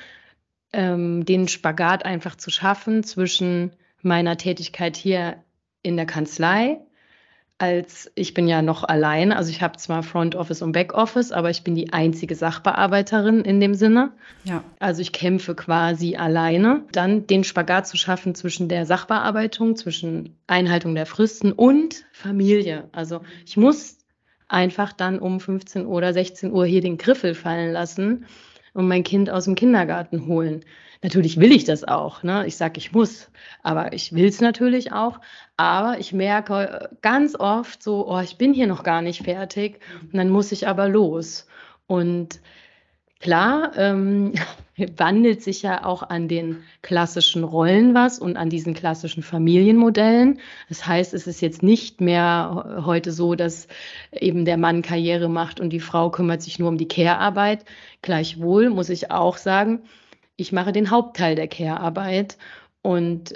ähm, 0.73 1.25
den 1.25 1.49
Spagat 1.49 2.05
einfach 2.05 2.37
zu 2.37 2.51
schaffen 2.51 3.03
zwischen 3.03 3.73
meiner 4.03 4.37
Tätigkeit 4.37 4.97
hier 4.97 5.37
in 5.83 5.97
der 5.97 6.07
Kanzlei, 6.07 6.79
als 7.59 8.11
ich 8.15 8.33
bin 8.33 8.49
ja 8.49 8.63
noch 8.63 8.85
allein. 8.85 9.33
Also 9.33 9.51
ich 9.51 9.61
habe 9.61 9.77
zwar 9.77 10.03
Front 10.03 10.35
Office 10.35 10.63
und 10.63 10.73
Back 10.73 10.95
Office, 10.95 11.31
aber 11.31 11.51
ich 11.51 11.63
bin 11.63 11.75
die 11.75 11.93
einzige 11.93 12.35
Sachbearbeiterin 12.35 13.43
in 13.43 13.61
dem 13.61 13.75
Sinne. 13.75 14.13
Ja. 14.45 14.65
Also 14.79 15.03
ich 15.03 15.13
kämpfe 15.13 15.55
quasi 15.55 16.17
alleine. 16.17 16.85
Dann 16.93 17.27
den 17.27 17.45
Spagat 17.45 17.87
zu 17.87 17.99
schaffen 17.99 18.35
zwischen 18.35 18.69
der 18.69 18.87
Sachbearbeitung, 18.87 19.77
zwischen 19.77 20.39
Einhaltung 20.47 20.95
der 20.95 21.05
Fristen 21.05 21.53
und 21.53 22.07
Familie. 22.13 22.89
Also 22.93 23.21
ich 23.45 23.59
muss 23.59 23.99
einfach 24.49 24.95
dann 24.95 25.19
um 25.19 25.39
15 25.39 25.85
oder 25.85 26.15
16 26.15 26.53
Uhr 26.53 26.65
hier 26.65 26.81
den 26.81 26.97
Griffel 26.97 27.35
fallen 27.35 27.73
lassen 27.73 28.25
und 28.73 28.89
mein 28.89 29.05
Kind 29.05 29.31
aus 29.31 29.45
dem 29.45 29.55
Kindergarten 29.55 30.27
holen. 30.27 30.65
Natürlich 31.03 31.41
will 31.41 31.53
ich 31.53 31.65
das 31.65 31.85
auch. 31.85 32.23
Ne? 32.23 32.47
Ich 32.47 32.57
sage, 32.57 32.77
ich 32.77 32.93
muss, 32.93 33.31
aber 33.63 33.95
ich 33.95 34.13
will 34.13 34.27
es 34.27 34.41
natürlich 34.41 34.93
auch. 34.93 35.19
Aber 35.57 35.99
ich 35.99 36.13
merke 36.13 36.91
ganz 37.01 37.35
oft 37.35 37.83
so, 37.83 38.07
oh, 38.07 38.21
ich 38.21 38.37
bin 38.37 38.53
hier 38.53 38.67
noch 38.67 38.83
gar 38.83 39.01
nicht 39.01 39.23
fertig. 39.23 39.81
Und 40.03 40.17
dann 40.17 40.29
muss 40.29 40.53
ich 40.53 40.69
aber 40.69 40.89
los. 40.89 41.47
Und 41.87 42.41
klar, 43.19 43.73
ähm, 43.77 44.35
wandelt 44.97 45.43
sich 45.43 45.63
ja 45.63 45.85
auch 45.85 46.03
an 46.03 46.29
den 46.29 46.63
klassischen 46.83 47.45
Rollen 47.45 47.95
was 47.95 48.19
und 48.19 48.37
an 48.37 48.51
diesen 48.51 48.75
klassischen 48.75 49.23
Familienmodellen. 49.23 50.39
Das 50.69 50.87
heißt, 50.87 51.15
es 51.15 51.27
ist 51.27 51.41
jetzt 51.41 51.63
nicht 51.63 52.03
mehr 52.03 52.83
heute 52.85 53.13
so, 53.13 53.35
dass 53.35 53.69
eben 54.13 54.45
der 54.45 54.59
Mann 54.59 54.83
Karriere 54.83 55.31
macht 55.31 55.61
und 55.61 55.71
die 55.71 55.81
Frau 55.81 56.11
kümmert 56.11 56.43
sich 56.43 56.59
nur 56.59 56.69
um 56.69 56.77
die 56.77 56.89
Care-Arbeit. 56.89 57.65
Gleichwohl 58.03 58.69
muss 58.69 58.91
ich 58.91 59.11
auch 59.11 59.39
sagen, 59.39 59.83
ich 60.41 60.53
mache 60.53 60.73
den 60.73 60.91
Hauptteil 60.91 61.35
der 61.35 61.49
Care-Arbeit 61.49 62.39
und 62.81 63.35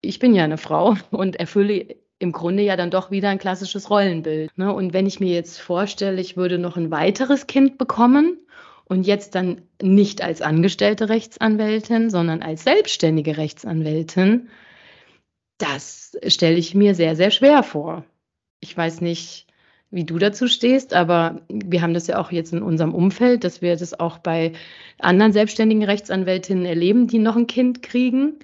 ich 0.00 0.20
bin 0.20 0.34
ja 0.34 0.44
eine 0.44 0.58
Frau 0.58 0.96
und 1.10 1.36
erfülle 1.36 1.96
im 2.20 2.30
Grunde 2.30 2.62
ja 2.62 2.76
dann 2.76 2.92
doch 2.92 3.10
wieder 3.10 3.28
ein 3.28 3.38
klassisches 3.38 3.90
Rollenbild. 3.90 4.56
Ne? 4.56 4.72
Und 4.72 4.92
wenn 4.92 5.06
ich 5.06 5.18
mir 5.18 5.34
jetzt 5.34 5.58
vorstelle, 5.60 6.20
ich 6.20 6.36
würde 6.36 6.58
noch 6.58 6.76
ein 6.76 6.92
weiteres 6.92 7.48
Kind 7.48 7.76
bekommen 7.76 8.38
und 8.84 9.04
jetzt 9.04 9.34
dann 9.34 9.62
nicht 9.82 10.22
als 10.22 10.42
angestellte 10.42 11.08
Rechtsanwältin, 11.08 12.08
sondern 12.08 12.42
als 12.42 12.62
selbstständige 12.62 13.36
Rechtsanwältin, 13.36 14.48
das 15.58 16.16
stelle 16.28 16.56
ich 16.56 16.74
mir 16.74 16.94
sehr, 16.94 17.16
sehr 17.16 17.32
schwer 17.32 17.64
vor. 17.64 18.04
Ich 18.60 18.76
weiß 18.76 19.00
nicht, 19.00 19.46
wie 19.94 20.04
du 20.04 20.18
dazu 20.18 20.48
stehst, 20.48 20.92
aber 20.92 21.40
wir 21.48 21.80
haben 21.80 21.94
das 21.94 22.08
ja 22.08 22.18
auch 22.18 22.32
jetzt 22.32 22.52
in 22.52 22.62
unserem 22.62 22.92
Umfeld, 22.92 23.44
dass 23.44 23.62
wir 23.62 23.76
das 23.76 23.98
auch 23.98 24.18
bei 24.18 24.52
anderen 24.98 25.32
selbstständigen 25.32 25.84
Rechtsanwältinnen 25.84 26.66
erleben, 26.66 27.06
die 27.06 27.18
noch 27.18 27.36
ein 27.36 27.46
Kind 27.46 27.82
kriegen, 27.82 28.34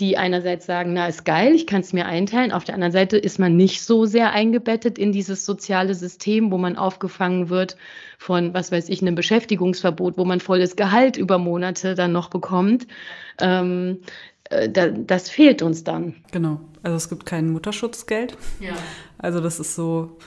die 0.00 0.18
einerseits 0.18 0.66
sagen, 0.66 0.92
na, 0.92 1.08
ist 1.08 1.24
geil, 1.24 1.54
ich 1.54 1.66
kann 1.66 1.80
es 1.80 1.94
mir 1.94 2.06
einteilen. 2.06 2.52
Auf 2.52 2.64
der 2.64 2.74
anderen 2.74 2.92
Seite 2.92 3.16
ist 3.16 3.38
man 3.38 3.56
nicht 3.56 3.82
so 3.82 4.04
sehr 4.04 4.32
eingebettet 4.32 4.98
in 4.98 5.10
dieses 5.10 5.46
soziale 5.46 5.94
System, 5.94 6.52
wo 6.52 6.58
man 6.58 6.76
aufgefangen 6.76 7.48
wird 7.48 7.76
von, 8.18 8.52
was 8.52 8.70
weiß 8.70 8.90
ich, 8.90 9.00
einem 9.00 9.14
Beschäftigungsverbot, 9.14 10.18
wo 10.18 10.26
man 10.26 10.40
volles 10.40 10.76
Gehalt 10.76 11.16
über 11.16 11.38
Monate 11.38 11.94
dann 11.94 12.12
noch 12.12 12.28
bekommt. 12.28 12.86
Ähm, 13.40 14.00
äh, 14.50 14.68
das 14.70 15.30
fehlt 15.30 15.62
uns 15.62 15.84
dann. 15.84 16.16
Genau. 16.32 16.60
Also 16.82 16.96
es 16.96 17.08
gibt 17.08 17.24
kein 17.26 17.50
Mutterschutzgeld. 17.50 18.36
Ja. 18.60 18.74
Also 19.16 19.40
das 19.40 19.58
ist 19.58 19.74
so, 19.74 20.18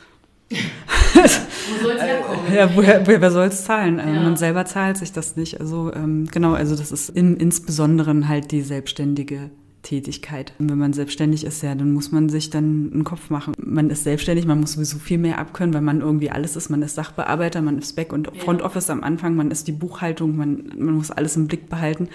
wo 0.51 1.83
soll 1.83 1.95
es 1.95 2.01
herkommen? 2.01 2.53
Ja, 2.53 2.75
woher, 2.75 3.05
woher, 3.05 3.21
wer 3.21 3.31
soll 3.31 3.47
es 3.47 3.63
zahlen? 3.63 3.99
Ähm, 3.99 4.15
ja. 4.15 4.21
Man 4.21 4.37
selber 4.37 4.65
zahlt 4.65 4.97
sich 4.97 5.11
das 5.11 5.35
nicht. 5.35 5.59
Also 5.59 5.91
ähm, 5.93 6.27
genau, 6.31 6.53
also 6.53 6.75
das 6.75 6.91
ist 6.91 7.09
in, 7.09 7.37
insbesondere 7.37 8.27
halt 8.27 8.51
die 8.51 8.61
selbstständige 8.61 9.51
Tätigkeit. 9.83 10.53
Wenn 10.59 10.77
man 10.77 10.93
selbstständig 10.93 11.43
ist, 11.43 11.63
ja, 11.63 11.73
dann 11.75 11.91
muss 11.91 12.11
man 12.11 12.29
sich 12.29 12.49
dann 12.49 12.91
einen 12.93 13.03
Kopf 13.03 13.29
machen. 13.29 13.53
Man 13.57 13.89
ist 13.89 14.03
selbstständig, 14.03 14.45
man 14.45 14.59
muss 14.59 14.73
sowieso 14.73 14.99
viel 14.99 15.17
mehr 15.17 15.39
abkönnen, 15.39 15.73
weil 15.73 15.81
man 15.81 16.01
irgendwie 16.01 16.29
alles 16.29 16.55
ist. 16.55 16.69
Man 16.69 16.81
ist 16.81 16.95
Sachbearbeiter, 16.95 17.61
man 17.61 17.77
ist 17.77 17.95
Back- 17.95 18.13
und 18.13 18.29
Front 18.37 18.61
Office 18.61 18.89
am 18.89 19.03
Anfang, 19.03 19.35
man 19.35 19.51
ist 19.51 19.67
die 19.67 19.71
Buchhaltung, 19.71 20.35
man, 20.35 20.71
man 20.77 20.95
muss 20.95 21.11
alles 21.11 21.35
im 21.35 21.47
Blick 21.47 21.69
behalten. 21.69 22.09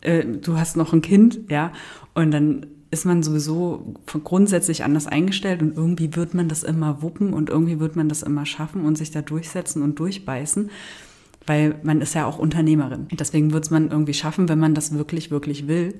Äh, 0.00 0.24
du 0.24 0.58
hast 0.58 0.76
noch 0.76 0.92
ein 0.92 1.02
Kind, 1.02 1.40
ja, 1.48 1.72
und 2.14 2.30
dann 2.30 2.66
ist 2.90 3.04
man 3.04 3.22
sowieso 3.22 3.94
grundsätzlich 4.24 4.82
anders 4.82 5.06
eingestellt 5.06 5.60
und 5.60 5.76
irgendwie 5.76 6.16
wird 6.16 6.34
man 6.34 6.48
das 6.48 6.62
immer 6.62 7.02
wuppen 7.02 7.34
und 7.34 7.50
irgendwie 7.50 7.80
wird 7.80 7.96
man 7.96 8.08
das 8.08 8.22
immer 8.22 8.46
schaffen 8.46 8.84
und 8.84 8.96
sich 8.96 9.10
da 9.10 9.20
durchsetzen 9.20 9.82
und 9.82 9.98
durchbeißen, 9.98 10.70
weil 11.46 11.78
man 11.82 12.00
ist 12.00 12.14
ja 12.14 12.26
auch 12.26 12.38
Unternehmerin. 12.38 13.08
Deswegen 13.12 13.52
wird 13.52 13.64
es 13.64 13.70
man 13.70 13.90
irgendwie 13.90 14.14
schaffen, 14.14 14.48
wenn 14.48 14.58
man 14.58 14.74
das 14.74 14.94
wirklich, 14.94 15.30
wirklich 15.30 15.68
will. 15.68 15.94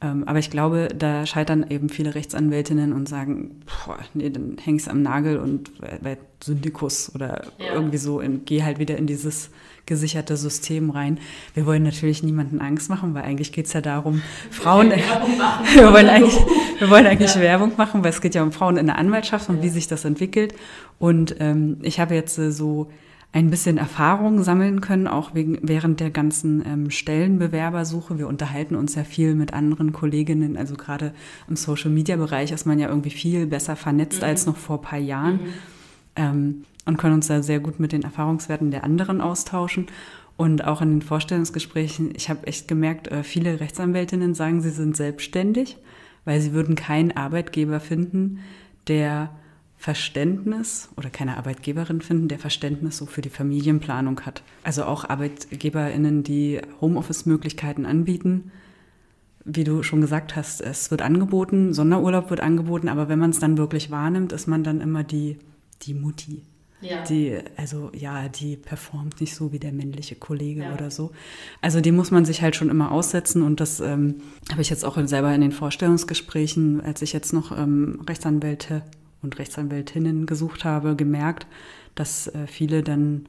Ähm, 0.00 0.24
aber 0.26 0.40
ich 0.40 0.50
glaube, 0.50 0.88
da 0.96 1.26
scheitern 1.26 1.64
eben 1.68 1.88
viele 1.88 2.16
Rechtsanwältinnen 2.16 2.92
und 2.92 3.08
sagen, 3.08 3.60
boah, 3.66 3.98
nee, 4.14 4.30
dann 4.30 4.56
hängst 4.58 4.88
am 4.88 5.00
Nagel 5.02 5.38
und 5.38 5.70
werd 5.80 6.18
Syndikus 6.42 7.14
oder 7.14 7.44
ja. 7.58 7.74
irgendwie 7.74 7.98
so, 7.98 8.20
in, 8.20 8.44
geh 8.44 8.64
halt 8.64 8.80
wieder 8.80 8.96
in 8.98 9.06
dieses 9.06 9.50
gesicherte 9.92 10.38
System 10.38 10.88
rein. 10.88 11.18
Wir 11.52 11.66
wollen 11.66 11.82
natürlich 11.82 12.22
niemanden 12.22 12.60
Angst 12.60 12.88
machen, 12.88 13.12
weil 13.12 13.24
eigentlich 13.24 13.52
geht 13.52 13.66
es 13.66 13.74
ja 13.74 13.82
darum, 13.82 14.22
Frauen, 14.50 14.90
wir 15.74 15.92
wollen 15.92 16.08
eigentlich, 16.08 16.38
wir 16.78 16.88
wollen 16.88 17.06
eigentlich 17.06 17.34
ja. 17.34 17.42
Werbung 17.42 17.72
machen, 17.76 18.02
weil 18.02 18.10
es 18.10 18.22
geht 18.22 18.34
ja 18.34 18.42
um 18.42 18.52
Frauen 18.52 18.78
in 18.78 18.86
der 18.86 18.96
Anwaltschaft 18.96 19.50
und 19.50 19.58
ja. 19.58 19.64
wie 19.64 19.68
sich 19.68 19.86
das 19.86 20.06
entwickelt. 20.06 20.54
Und 20.98 21.36
ähm, 21.40 21.76
ich 21.82 22.00
habe 22.00 22.14
jetzt 22.14 22.38
äh, 22.38 22.50
so 22.50 22.88
ein 23.32 23.50
bisschen 23.50 23.76
Erfahrung 23.76 24.42
sammeln 24.42 24.80
können, 24.80 25.06
auch 25.06 25.34
wegen, 25.34 25.58
während 25.62 26.00
der 26.00 26.10
ganzen 26.10 26.64
ähm, 26.66 26.90
Stellenbewerbersuche. 26.90 28.18
Wir 28.18 28.28
unterhalten 28.28 28.76
uns 28.76 28.94
ja 28.94 29.04
viel 29.04 29.34
mit 29.34 29.52
anderen 29.52 29.92
Kolleginnen, 29.92 30.56
also 30.56 30.74
gerade 30.74 31.12
im 31.48 31.56
Social-Media-Bereich 31.56 32.50
ist 32.52 32.64
man 32.64 32.78
ja 32.78 32.88
irgendwie 32.88 33.10
viel 33.10 33.46
besser 33.46 33.76
vernetzt 33.76 34.22
mhm. 34.22 34.28
als 34.28 34.46
noch 34.46 34.56
vor 34.56 34.78
ein 34.78 34.82
paar 34.82 34.98
Jahren 34.98 35.34
mhm. 35.34 35.48
ähm, 36.16 36.64
und 36.84 36.96
können 36.96 37.14
uns 37.14 37.28
da 37.28 37.42
sehr 37.42 37.60
gut 37.60 37.80
mit 37.80 37.92
den 37.92 38.02
Erfahrungswerten 38.02 38.70
der 38.70 38.84
anderen 38.84 39.20
austauschen. 39.20 39.86
Und 40.36 40.64
auch 40.64 40.80
in 40.80 40.90
den 40.90 41.02
Vorstellungsgesprächen, 41.02 42.12
ich 42.16 42.28
habe 42.28 42.46
echt 42.46 42.66
gemerkt, 42.66 43.08
äh, 43.08 43.22
viele 43.22 43.60
Rechtsanwältinnen 43.60 44.34
sagen, 44.34 44.60
sie 44.60 44.70
sind 44.70 44.96
selbstständig, 44.96 45.76
weil 46.24 46.40
sie 46.40 46.52
würden 46.52 46.74
keinen 46.74 47.12
Arbeitgeber 47.12 47.80
finden, 47.80 48.40
der 48.88 49.30
Verständnis 49.76 50.90
oder 50.96 51.10
keine 51.10 51.36
Arbeitgeberin 51.36 52.00
finden, 52.00 52.28
der 52.28 52.38
Verständnis 52.38 52.98
so 52.98 53.06
für 53.06 53.20
die 53.20 53.30
Familienplanung 53.30 54.20
hat. 54.20 54.42
Also 54.62 54.84
auch 54.84 55.08
ArbeitgeberInnen, 55.08 56.22
die 56.22 56.60
Homeoffice-Möglichkeiten 56.80 57.84
anbieten. 57.84 58.52
Wie 59.44 59.64
du 59.64 59.82
schon 59.82 60.00
gesagt 60.00 60.36
hast, 60.36 60.60
es 60.60 60.92
wird 60.92 61.02
angeboten, 61.02 61.74
Sonderurlaub 61.74 62.30
wird 62.30 62.40
angeboten, 62.40 62.88
aber 62.88 63.08
wenn 63.08 63.18
man 63.18 63.30
es 63.30 63.40
dann 63.40 63.58
wirklich 63.58 63.90
wahrnimmt, 63.90 64.32
ist 64.32 64.46
man 64.46 64.62
dann 64.62 64.80
immer 64.80 65.02
die, 65.02 65.36
die 65.82 65.94
Mutti. 65.94 66.42
Ja. 66.82 67.02
Die, 67.04 67.38
also 67.56 67.90
ja, 67.94 68.28
die 68.28 68.56
performt 68.56 69.20
nicht 69.20 69.34
so 69.34 69.52
wie 69.52 69.58
der 69.58 69.72
männliche 69.72 70.16
Kollege 70.16 70.62
ja. 70.62 70.74
oder 70.74 70.90
so. 70.90 71.12
Also 71.60 71.80
die 71.80 71.92
muss 71.92 72.10
man 72.10 72.24
sich 72.24 72.42
halt 72.42 72.56
schon 72.56 72.70
immer 72.70 72.90
aussetzen 72.90 73.42
und 73.42 73.60
das 73.60 73.80
ähm, 73.80 74.16
habe 74.50 74.62
ich 74.62 74.70
jetzt 74.70 74.84
auch 74.84 74.98
selber 75.06 75.32
in 75.34 75.40
den 75.40 75.52
Vorstellungsgesprächen, 75.52 76.80
als 76.80 77.00
ich 77.00 77.12
jetzt 77.12 77.32
noch 77.32 77.56
ähm, 77.56 78.00
Rechtsanwälte 78.08 78.82
und 79.22 79.38
Rechtsanwältinnen 79.38 80.26
gesucht 80.26 80.64
habe, 80.64 80.96
gemerkt, 80.96 81.46
dass 81.94 82.26
äh, 82.26 82.46
viele 82.46 82.82
dann 82.82 83.26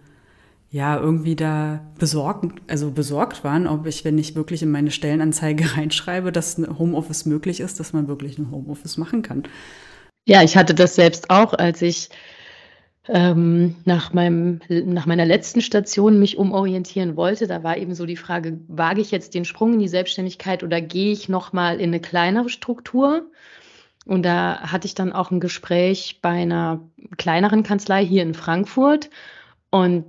ja 0.72 1.00
irgendwie 1.00 1.36
da 1.36 1.82
besorgt, 2.00 2.60
also 2.68 2.90
besorgt 2.90 3.44
waren, 3.44 3.68
ob 3.68 3.86
ich, 3.86 4.04
wenn 4.04 4.18
ich 4.18 4.36
wirklich 4.36 4.64
in 4.64 4.72
meine 4.72 4.90
Stellenanzeige 4.90 5.64
reinschreibe, 5.78 6.32
dass 6.32 6.58
ein 6.58 6.80
Homeoffice 6.80 7.28
möglich 7.28 7.60
ist, 7.60 7.80
dass 7.80 7.94
man 7.94 8.08
wirklich 8.08 8.40
ein 8.40 8.50
Homeoffice 8.50 8.98
machen 8.98 9.22
kann. 9.22 9.44
Ja, 10.26 10.42
ich 10.42 10.58
hatte 10.58 10.74
das 10.74 10.96
selbst 10.96 11.30
auch, 11.30 11.54
als 11.54 11.82
ich 11.84 12.10
ähm, 13.08 13.76
nach, 13.86 14.14
meinem, 14.14 14.62
nach 14.70 15.06
meiner 15.06 15.26
letzten 15.26 15.62
Station 15.62 16.20
mich 16.20 16.38
umorientieren 16.38 17.16
wollte. 17.16 17.48
Da 17.48 17.64
war 17.64 17.78
eben 17.78 17.96
so 17.96 18.06
die 18.06 18.16
Frage, 18.16 18.60
wage 18.68 19.02
ich 19.02 19.12
jetzt 19.12 19.34
den 19.34 19.46
Sprung 19.46 19.74
in 19.74 19.80
die 19.80 19.88
Selbstständigkeit 19.88 20.64
oder 20.64 20.82
gehe 20.82 21.12
ich 21.12 21.28
nochmal 21.28 21.80
in 21.80 21.90
eine 21.90 22.00
kleinere 22.00 22.50
Struktur? 22.50 23.30
Und 24.06 24.24
da 24.24 24.60
hatte 24.62 24.88
ich 24.88 24.96
dann 24.96 25.14
auch 25.14 25.32
ein 25.32 25.40
Gespräch 25.40 26.20
bei 26.22 26.42
einer 26.42 26.82
kleineren 27.18 27.64
Kanzlei 27.64 28.06
hier 28.06 28.24
in 28.24 28.34
Frankfurt. 28.34 29.10
Und 29.70 30.06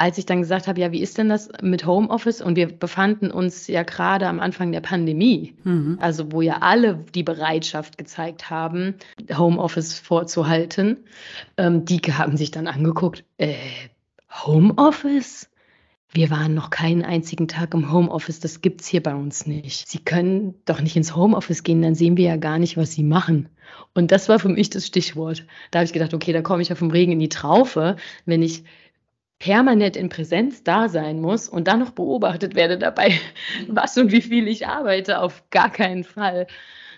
als 0.00 0.16
ich 0.16 0.24
dann 0.24 0.40
gesagt 0.40 0.66
habe, 0.66 0.80
ja, 0.80 0.92
wie 0.92 1.02
ist 1.02 1.18
denn 1.18 1.28
das 1.28 1.50
mit 1.60 1.84
Homeoffice? 1.84 2.40
Und 2.40 2.56
wir 2.56 2.68
befanden 2.68 3.30
uns 3.30 3.66
ja 3.66 3.82
gerade 3.82 4.28
am 4.28 4.40
Anfang 4.40 4.72
der 4.72 4.80
Pandemie, 4.80 5.52
mhm. 5.62 5.98
also 6.00 6.32
wo 6.32 6.40
ja 6.40 6.58
alle 6.62 7.04
die 7.14 7.22
Bereitschaft 7.22 7.98
gezeigt 7.98 8.48
haben, 8.48 8.94
Homeoffice 9.30 9.98
vorzuhalten. 9.98 11.04
Ähm, 11.58 11.84
die 11.84 11.98
haben 11.98 12.38
sich 12.38 12.50
dann 12.50 12.66
angeguckt, 12.66 13.24
äh, 13.36 13.52
Homeoffice? 14.32 15.50
Wir 16.12 16.30
waren 16.30 16.54
noch 16.54 16.70
keinen 16.70 17.04
einzigen 17.04 17.46
Tag 17.46 17.74
im 17.74 17.92
Homeoffice, 17.92 18.40
das 18.40 18.62
gibt's 18.62 18.86
hier 18.88 19.02
bei 19.02 19.14
uns 19.14 19.46
nicht. 19.46 19.86
Sie 19.86 19.98
können 19.98 20.54
doch 20.64 20.80
nicht 20.80 20.96
ins 20.96 21.14
Homeoffice 21.14 21.62
gehen, 21.62 21.82
dann 21.82 21.94
sehen 21.94 22.16
wir 22.16 22.24
ja 22.24 22.36
gar 22.36 22.58
nicht, 22.58 22.78
was 22.78 22.92
Sie 22.92 23.04
machen. 23.04 23.50
Und 23.94 24.12
das 24.12 24.30
war 24.30 24.38
für 24.38 24.48
mich 24.48 24.70
das 24.70 24.86
Stichwort. 24.86 25.44
Da 25.70 25.80
habe 25.80 25.84
ich 25.84 25.92
gedacht, 25.92 26.14
okay, 26.14 26.32
da 26.32 26.40
komme 26.40 26.62
ich 26.62 26.70
ja 26.70 26.74
vom 26.74 26.90
Regen 26.90 27.12
in 27.12 27.18
die 27.18 27.28
Traufe, 27.28 27.96
wenn 28.24 28.42
ich 28.42 28.64
permanent 29.40 29.96
in 29.96 30.10
Präsenz 30.10 30.62
da 30.62 30.88
sein 30.88 31.20
muss 31.20 31.48
und 31.48 31.66
dann 31.66 31.80
noch 31.80 31.90
beobachtet 31.90 32.54
werde 32.54 32.78
dabei, 32.78 33.18
was 33.68 33.98
und 33.98 34.12
wie 34.12 34.22
viel 34.22 34.46
ich 34.46 34.68
arbeite, 34.68 35.20
auf 35.20 35.42
gar 35.50 35.70
keinen 35.70 36.04
Fall. 36.04 36.46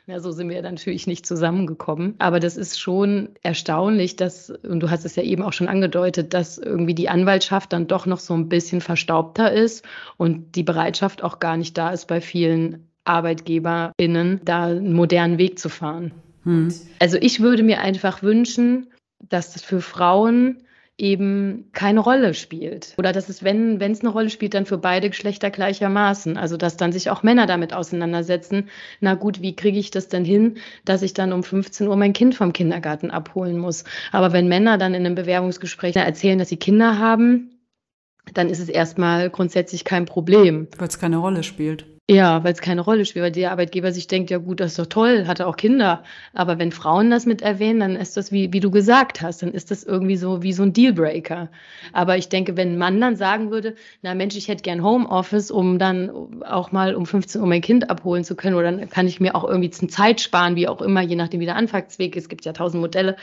Ja, 0.09 0.19
so 0.19 0.33
sind 0.33 0.49
wir 0.49 0.61
natürlich 0.63 1.07
nicht 1.07 1.25
zusammengekommen. 1.25 2.17
Aber 2.19 2.41
das 2.41 2.57
ist 2.57 2.81
schon 2.81 3.29
erstaunlich, 3.45 4.17
dass, 4.17 4.51
und 4.51 4.81
du 4.81 4.91
hast 4.91 5.05
es 5.05 5.15
ja 5.15 5.23
eben 5.23 5.45
auch 5.45 5.53
schon 5.53 5.69
angedeutet, 5.69 6.35
dass 6.35 6.59
irgendwie 6.59 6.97
die 6.97 7.09
Anwaltschaft 7.09 7.73
dann 7.73 7.87
doch 7.87 8.05
noch 8.05 8.19
so 8.19 8.35
ein 8.35 8.49
bisschen 8.49 8.81
verstaubter 8.81 9.53
ist 9.53 9.85
und 10.17 10.57
die 10.57 10.65
Bereitschaft 10.65 11.23
auch 11.23 11.39
gar 11.39 11.57
nicht 11.57 11.79
da 11.79 11.91
ist 11.91 12.07
bei 12.09 12.21
vielen 12.21 12.89
ArbeitgeberInnen, 13.05 14.41
da 14.45 14.65
einen 14.65 14.93
modernen 14.93 15.39
Weg 15.39 15.61
zu 15.61 15.69
fahren. 15.69 16.13
Hm. 16.43 16.75
Also 16.99 17.17
ich 17.21 17.39
würde 17.39 17.63
mir 17.63 17.81
einfach 17.81 18.25
wünschen, 18.25 18.89
dass 19.21 19.53
das 19.53 19.63
für 19.63 19.81
Frauen 19.81 20.65
eben 21.03 21.69
keine 21.73 21.99
Rolle 21.99 22.33
spielt. 22.33 22.95
Oder 22.97 23.13
dass 23.13 23.29
es, 23.29 23.43
wenn 23.43 23.81
es 23.81 24.01
eine 24.03 24.11
Rolle 24.11 24.31
spielt, 24.31 24.55
dann 24.55 24.67
für 24.67 24.79
beide 24.79 25.11
Geschlechter 25.11 25.51
gleichermaßen. 25.51 26.37
Also 26.37 26.57
dass 26.57 26.77
dann 26.77 26.93
sich 26.93 27.11
auch 27.11 27.25
Männer 27.25 27.47
damit 27.47 27.75
auseinandersetzen, 27.75 28.69
na 29.01 29.15
gut, 29.15 29.43
wie 29.43 29.57
kriege 29.57 29.81
ich 29.81 29.91
das 29.91 30.07
denn 30.07 30.25
hin, 30.25 30.59
dass 30.85 31.03
ich 31.03 31.13
dann 31.13 31.33
um 31.33 31.43
15 31.43 31.89
Uhr 31.89 31.97
mein 31.97 32.13
Kind 32.13 32.37
vom 32.37 32.53
Kindergarten 32.53 33.11
abholen 33.11 33.59
muss. 33.59 33.83
Aber 34.13 34.33
wenn 34.33 34.47
Männer 34.47 34.79
dann 34.79 34.95
in 34.95 35.05
einem 35.05 35.17
Bewerbungsgespräch 35.17 35.97
erzählen, 35.97 36.39
dass 36.39 36.51
sie 36.51 36.57
Kinder 36.57 37.01
haben, 37.01 37.51
dann 38.33 38.49
ist 38.49 38.61
es 38.61 38.69
erstmal 38.69 39.29
grundsätzlich 39.29 39.83
kein 39.83 40.05
Problem. 40.05 40.69
Weil 40.79 40.87
es 40.87 41.01
keine 41.01 41.17
Rolle 41.17 41.43
spielt. 41.43 41.85
Ja, 42.13 42.45
weil 42.45 42.53
es 42.53 42.61
keine 42.61 42.83
Rolle 42.83 43.07
spielt, 43.07 43.25
weil 43.25 43.33
der 43.33 43.53
Arbeitgeber 43.53 43.91
sich 43.91 44.07
denkt, 44.07 44.31
ja 44.31 44.37
gut, 44.37 44.61
das 44.61 44.73
ist 44.73 44.79
doch 44.79 44.87
toll, 44.87 45.27
hatte 45.27 45.47
auch 45.47 45.57
Kinder. 45.57 46.05
Aber 46.35 46.59
wenn 46.59 46.71
Frauen 46.71 47.11
das 47.11 47.25
mit 47.25 47.41
erwähnen, 47.41 47.81
dann 47.81 47.97
ist 47.97 48.19
das, 48.19 48.31
wie, 48.31 48.53
wie 48.53 48.61
du 48.61 48.71
gesagt 48.71 49.23
hast, 49.23 49.43
dann 49.43 49.53
ist 49.53 49.71
das 49.71 49.83
irgendwie 49.83 50.17
so 50.17 50.43
wie 50.43 50.53
so 50.53 50.63
ein 50.63 50.75
Dealbreaker. 50.75 51.49
Aber 51.95 52.19
ich 52.19 52.29
denke, 52.29 52.55
wenn 52.59 52.75
ein 52.75 52.79
Mann 52.79 53.01
dann 53.01 53.17
sagen 53.17 53.51
würde, 53.51 53.77
na 54.03 54.15
Mensch, 54.15 54.37
ich 54.37 54.49
hätte 54.49 54.63
gern 54.63 54.83
Homeoffice, 54.83 55.51
um 55.51 55.79
dann 55.79 56.43
auch 56.43 56.71
mal 56.71 56.95
um 56.95 57.07
15 57.07 57.41
Uhr 57.41 57.47
mein 57.47 57.63
Kind 57.63 57.89
abholen 57.89 58.25
zu 58.25 58.37
können, 58.37 58.57
oder 58.57 58.71
dann 58.71 58.91
kann 58.91 59.07
ich 59.07 59.19
mir 59.19 59.35
auch 59.35 59.45
irgendwie 59.45 59.71
Zeit 59.71 60.21
sparen, 60.21 60.55
wie 60.55 60.69
auch 60.69 60.83
immer, 60.83 61.01
je 61.01 61.17
nachdem 61.17 61.41
wie 61.41 61.47
der 61.47 61.57
Anfahrtsweg 61.57 62.15
ist, 62.15 62.25
es 62.25 62.29
gibt 62.29 62.45
ja 62.45 62.53
tausend 62.53 62.83
Modelle. 62.83 63.17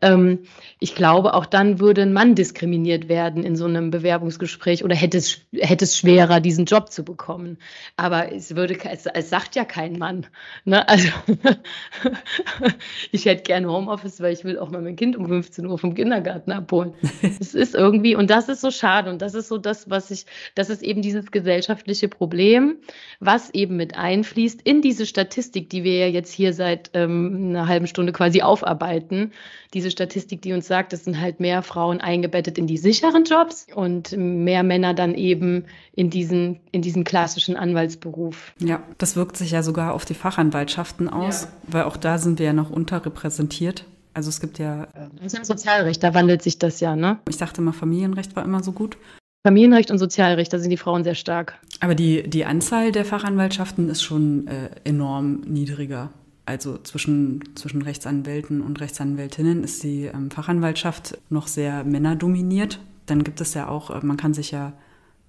Ähm, 0.00 0.38
ich 0.78 0.94
glaube, 0.94 1.34
auch 1.34 1.44
dann 1.44 1.80
würde 1.80 2.00
ein 2.00 2.14
Mann 2.14 2.34
diskriminiert 2.34 3.10
werden 3.10 3.42
in 3.44 3.56
so 3.56 3.66
einem 3.66 3.90
Bewerbungsgespräch 3.90 4.84
oder 4.84 4.94
hätte 4.94 5.18
es, 5.18 5.42
hätte 5.52 5.84
es 5.84 5.98
schwerer, 5.98 6.40
diesen 6.40 6.64
Job 6.64 6.90
zu 6.90 7.04
bekommen. 7.04 7.58
Aber 7.96 8.21
aber 8.22 8.32
es 8.34 8.54
würde, 8.54 8.76
es, 8.90 9.06
es 9.06 9.30
sagt 9.30 9.56
ja 9.56 9.64
kein 9.64 9.98
Mann. 9.98 10.26
Ne? 10.64 10.86
Also 10.88 11.08
ich 13.12 13.24
hätte 13.24 13.42
gerne 13.42 13.70
Homeoffice, 13.70 14.20
weil 14.20 14.32
ich 14.32 14.44
will 14.44 14.58
auch 14.58 14.70
mal 14.70 14.82
mein 14.82 14.96
Kind 14.96 15.16
um 15.16 15.26
15 15.26 15.66
Uhr 15.66 15.78
vom 15.78 15.94
Kindergarten 15.94 16.52
abholen. 16.52 16.94
Es 17.22 17.54
ist 17.54 17.74
irgendwie, 17.74 18.14
und 18.14 18.30
das 18.30 18.48
ist 18.48 18.60
so 18.60 18.70
schade. 18.70 19.10
Und 19.10 19.22
das 19.22 19.34
ist 19.34 19.48
so 19.48 19.58
das, 19.58 19.90
was 19.90 20.10
ich, 20.10 20.26
das 20.54 20.70
ist 20.70 20.82
eben 20.82 21.02
dieses 21.02 21.30
gesellschaftliche 21.30 22.08
Problem, 22.08 22.76
was 23.20 23.50
eben 23.50 23.76
mit 23.76 23.96
einfließt 23.96 24.60
in 24.62 24.82
diese 24.82 25.06
Statistik, 25.06 25.70
die 25.70 25.84
wir 25.84 25.98
ja 25.98 26.06
jetzt 26.06 26.32
hier 26.32 26.52
seit 26.52 26.90
ähm, 26.94 27.48
einer 27.50 27.68
halben 27.68 27.86
Stunde 27.86 28.12
quasi 28.12 28.42
aufarbeiten. 28.42 29.32
Diese 29.74 29.90
Statistik, 29.90 30.42
die 30.42 30.52
uns 30.52 30.66
sagt, 30.66 30.92
es 30.92 31.04
sind 31.04 31.20
halt 31.20 31.40
mehr 31.40 31.62
Frauen 31.62 32.00
eingebettet 32.00 32.58
in 32.58 32.66
die 32.66 32.76
sicheren 32.76 33.24
Jobs 33.24 33.66
und 33.74 34.12
mehr 34.16 34.62
Männer 34.62 34.94
dann 34.94 35.14
eben 35.14 35.64
in 35.94 36.10
diesen, 36.10 36.60
in 36.70 36.82
diesen 36.82 37.04
klassischen 37.04 37.56
Anwalts 37.56 37.96
Beruf. 38.02 38.52
Ja, 38.58 38.82
das 38.98 39.16
wirkt 39.16 39.38
sich 39.38 39.52
ja 39.52 39.62
sogar 39.62 39.94
auf 39.94 40.04
die 40.04 40.14
Fachanwaltschaften 40.14 41.08
aus, 41.08 41.44
ja. 41.44 41.48
weil 41.68 41.82
auch 41.84 41.96
da 41.96 42.18
sind 42.18 42.38
wir 42.38 42.46
ja 42.46 42.52
noch 42.52 42.70
unterrepräsentiert. 42.70 43.86
Also 44.12 44.28
es 44.28 44.40
gibt 44.40 44.58
ja. 44.58 44.88
Das 45.16 45.32
ist 45.32 45.38
im 45.38 45.44
Sozialrecht, 45.44 46.02
da 46.02 46.12
wandelt 46.12 46.42
sich 46.42 46.58
das 46.58 46.80
ja, 46.80 46.94
ne? 46.94 47.18
Ich 47.28 47.38
dachte 47.38 47.62
immer, 47.62 47.72
Familienrecht 47.72 48.36
war 48.36 48.44
immer 48.44 48.62
so 48.62 48.72
gut. 48.72 48.98
Familienrecht 49.44 49.90
und 49.90 49.98
Sozialrecht, 49.98 50.52
da 50.52 50.58
sind 50.58 50.70
die 50.70 50.76
Frauen 50.76 51.02
sehr 51.02 51.14
stark. 51.14 51.58
Aber 51.80 51.94
die, 51.94 52.28
die 52.28 52.44
Anzahl 52.44 52.92
der 52.92 53.04
Fachanwaltschaften 53.04 53.88
ist 53.88 54.02
schon 54.02 54.46
äh, 54.46 54.70
enorm 54.84 55.40
niedriger. 55.40 56.10
Also 56.44 56.78
zwischen, 56.78 57.42
zwischen 57.54 57.82
Rechtsanwälten 57.82 58.60
und 58.60 58.80
Rechtsanwältinnen 58.80 59.64
ist 59.64 59.82
die 59.82 60.04
ähm, 60.04 60.30
Fachanwaltschaft 60.30 61.18
noch 61.30 61.48
sehr 61.48 61.82
männerdominiert. 61.84 62.78
Dann 63.06 63.24
gibt 63.24 63.40
es 63.40 63.54
ja 63.54 63.68
auch, 63.68 63.90
äh, 63.90 64.04
man 64.04 64.16
kann 64.16 64.34
sich 64.34 64.52
ja 64.52 64.74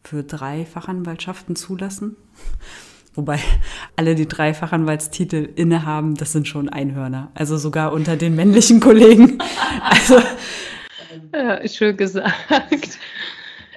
für 0.03 0.23
drei 0.23 0.65
Fachanwaltschaften 0.65 1.55
zulassen. 1.55 2.15
Wobei 3.15 3.39
alle, 3.95 4.15
die 4.15 4.27
drei 4.27 4.55
Fachanwaltstitel 4.55 5.47
innehaben, 5.55 6.15
das 6.15 6.31
sind 6.31 6.47
schon 6.47 6.67
Einhörner. 6.67 7.31
Also 7.35 7.57
sogar 7.57 7.93
unter 7.93 8.15
den 8.17 8.35
männlichen 8.35 8.79
Kollegen. 8.79 9.37
Also, 9.81 10.21
ja, 11.33 11.67
schön 11.67 11.97
gesagt. 11.97 12.97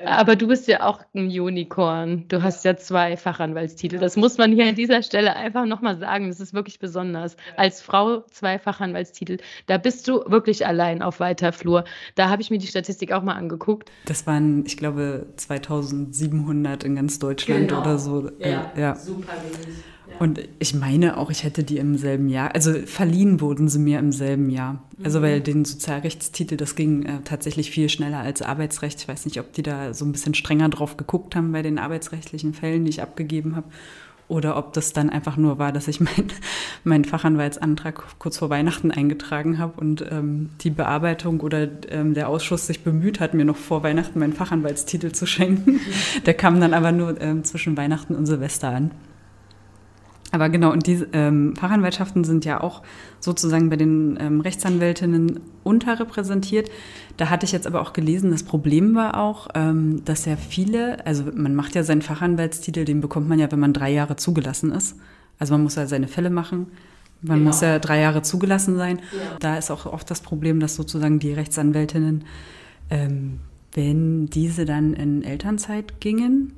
Aber 0.05 0.37
du 0.37 0.49
bist 0.49 0.69
ja 0.69 0.83
auch 0.83 1.01
ein 1.15 1.29
Unicorn. 1.29 2.27
Du 2.29 2.43
hast 2.43 2.65
ja 2.65 2.77
zwei 2.77 3.17
Fachanwaltstitel. 3.17 3.99
Das 3.99 4.17
muss 4.17 4.39
man 4.39 4.53
hier 4.53 4.67
an 4.67 4.75
dieser 4.75 5.03
Stelle 5.03 5.37
einfach 5.37 5.65
nochmal 5.65 5.99
sagen. 5.99 6.29
Das 6.29 6.41
ist 6.41 6.55
wirklich 6.55 6.79
besonders. 6.79 7.37
Als 7.57 7.81
Frau 7.81 8.21
zwei 8.31 8.59
Fachanwaltstitel. 8.59 9.39
Da 9.67 9.79
bist 9.79 10.09
du 10.09 10.23
wirklich 10.27 10.67
allein 10.67 11.03
auf 11.03 11.21
weiter 11.21 11.53
Flur. 11.53 11.85
Da 12.15 12.29
habe 12.29 12.43
ich 12.43 12.51
mir 12.51 12.59
die 12.59 12.67
Statistik 12.67 13.13
auch 13.13 13.23
mal 13.23 13.35
angeguckt. 13.35 13.91
Das 14.05 14.27
waren, 14.27 14.65
ich 14.67 14.77
glaube, 14.77 15.27
2700 15.37 16.85
in 16.85 16.97
ganz 16.97 17.19
Deutschland 17.19 17.69
genau. 17.69 17.81
oder 17.81 17.99
so. 17.99 18.31
Ja, 18.39 18.73
äh, 18.75 18.81
ja. 18.81 18.95
super 18.97 19.33
wenig. 19.43 19.77
Und 20.19 20.41
ich 20.59 20.75
meine 20.75 21.19
auch, 21.19 21.31
ich 21.31 21.45
hätte 21.45 21.63
die 21.63 21.79
im 21.79 21.97
selben 21.99 22.29
Jahr, 22.29 22.55
also 22.55 22.73
verliehen 22.87 23.41
wurden 23.41 23.69
sie 23.69 23.79
mir 23.79 23.99
im 23.99 24.13
selben 24.13 24.51
Jahr. 24.51 24.83
Also 25.03 25.21
weil 25.21 25.41
mhm. 25.41 25.45
den 25.45 25.65
Sozialrechtstitel, 25.65 26.57
das 26.57 26.75
ging 26.75 27.05
äh, 27.05 27.21
tatsächlich 27.25 27.71
viel 27.71 27.89
schneller 27.89 28.21
als 28.21 28.41
Arbeitsrecht. 28.43 29.01
Ich 29.01 29.09
weiß 29.09 29.27
nicht, 29.27 29.39
ob 29.41 29.53
die 29.53 29.63
da 29.63 29.93
so 29.93 30.05
ein 30.05 30.13
bisschen 30.13 30.35
strenger 30.35 30.69
drauf 30.69 30.97
geguckt 30.97 31.37
haben 31.37 31.53
bei 31.53 31.63
den 31.63 31.79
arbeitsrechtlichen 31.79 32.55
Fällen, 32.55 32.85
die 32.85 32.91
ich 32.91 33.03
abgegeben 33.03 33.57
habe. 33.57 33.67
Oder 34.29 34.57
ob 34.57 34.73
das 34.73 34.93
dann 34.93 35.09
einfach 35.09 35.37
nur 35.37 35.59
war, 35.59 35.71
dass 35.71 35.87
ich 35.87 36.01
meinen 36.01 36.33
mein 36.83 37.05
Fachanwaltsantrag 37.05 38.03
kurz 38.19 38.39
vor 38.39 38.51
Weihnachten 38.51 38.91
eingetragen 38.91 39.59
habe 39.59 39.81
und 39.81 40.05
ähm, 40.11 40.51
die 40.63 40.71
Bearbeitung 40.71 41.41
oder 41.41 41.69
ähm, 41.91 42.15
der 42.15 42.29
Ausschuss 42.29 42.67
sich 42.67 42.83
bemüht 42.83 43.21
hat, 43.21 43.35
mir 43.35 43.45
noch 43.45 43.57
vor 43.57 43.83
Weihnachten 43.83 44.19
meinen 44.19 44.33
Fachanwaltstitel 44.33 45.13
zu 45.13 45.27
schenken. 45.27 45.81
Der 46.27 46.35
kam 46.35 46.61
dann 46.61 46.75
aber 46.75 46.93
nur 46.93 47.21
ähm, 47.21 47.45
zwischen 47.45 47.77
Weihnachten 47.77 48.15
und 48.15 48.27
Silvester 48.27 48.71
an. 48.71 48.91
Aber 50.37 50.51
genau, 50.51 50.71
und 50.71 50.87
diese 50.87 51.09
ähm, 51.15 51.57
Fachanwaltschaften 51.57 52.23
sind 52.23 52.45
ja 52.45 52.61
auch 52.61 52.83
sozusagen 53.21 53.71
bei 53.71 53.77
den 53.77 54.19
ähm, 54.21 54.43
Rechtsanwältinnen 54.43 55.41
unterrepräsentiert. 55.65 56.71
Da 57.17 57.31
hatte 57.31 57.47
ich 57.47 57.53
jetzt 57.53 57.67
aber 57.67 57.81
auch 57.81 57.95
gelesen, 57.95 58.33
das 58.33 58.43
Problem 58.43 58.95
war 58.95 59.19
auch, 59.19 59.49
ähm, 59.55 60.05
dass 60.05 60.27
ja 60.27 60.37
viele, 60.37 61.07
also 61.07 61.25
man 61.35 61.55
macht 61.55 61.75
ja 61.75 61.83
seinen 61.85 62.03
Fachanwaltstitel, 62.03 62.85
den 62.85 63.01
bekommt 63.01 63.31
man 63.31 63.39
ja, 63.39 63.51
wenn 63.51 63.59
man 63.59 63.73
drei 63.73 63.91
Jahre 63.91 64.17
zugelassen 64.17 64.73
ist. 64.73 64.99
Also 65.39 65.55
man 65.55 65.63
muss 65.63 65.77
ja 65.77 65.87
seine 65.87 66.07
Fälle 66.07 66.29
machen. 66.29 66.67
Man 67.23 67.39
genau. 67.39 67.49
muss 67.49 67.63
ja 67.63 67.79
drei 67.79 67.99
Jahre 68.03 68.21
zugelassen 68.21 68.77
sein. 68.77 68.99
Ja. 68.99 69.39
Da 69.41 69.57
ist 69.57 69.71
auch 69.71 69.87
oft 69.87 70.11
das 70.11 70.21
Problem, 70.21 70.61
dass 70.61 70.77
sozusagen 70.77 71.19
die 71.19 71.33
Rechtsanwältinnen, 71.33 72.25
ähm, 72.91 73.41
wenn 73.73 74.27
diese 74.27 74.67
dann 74.67 74.93
in 74.93 75.25
Elternzeit 75.25 75.99
gingen, 75.99 76.53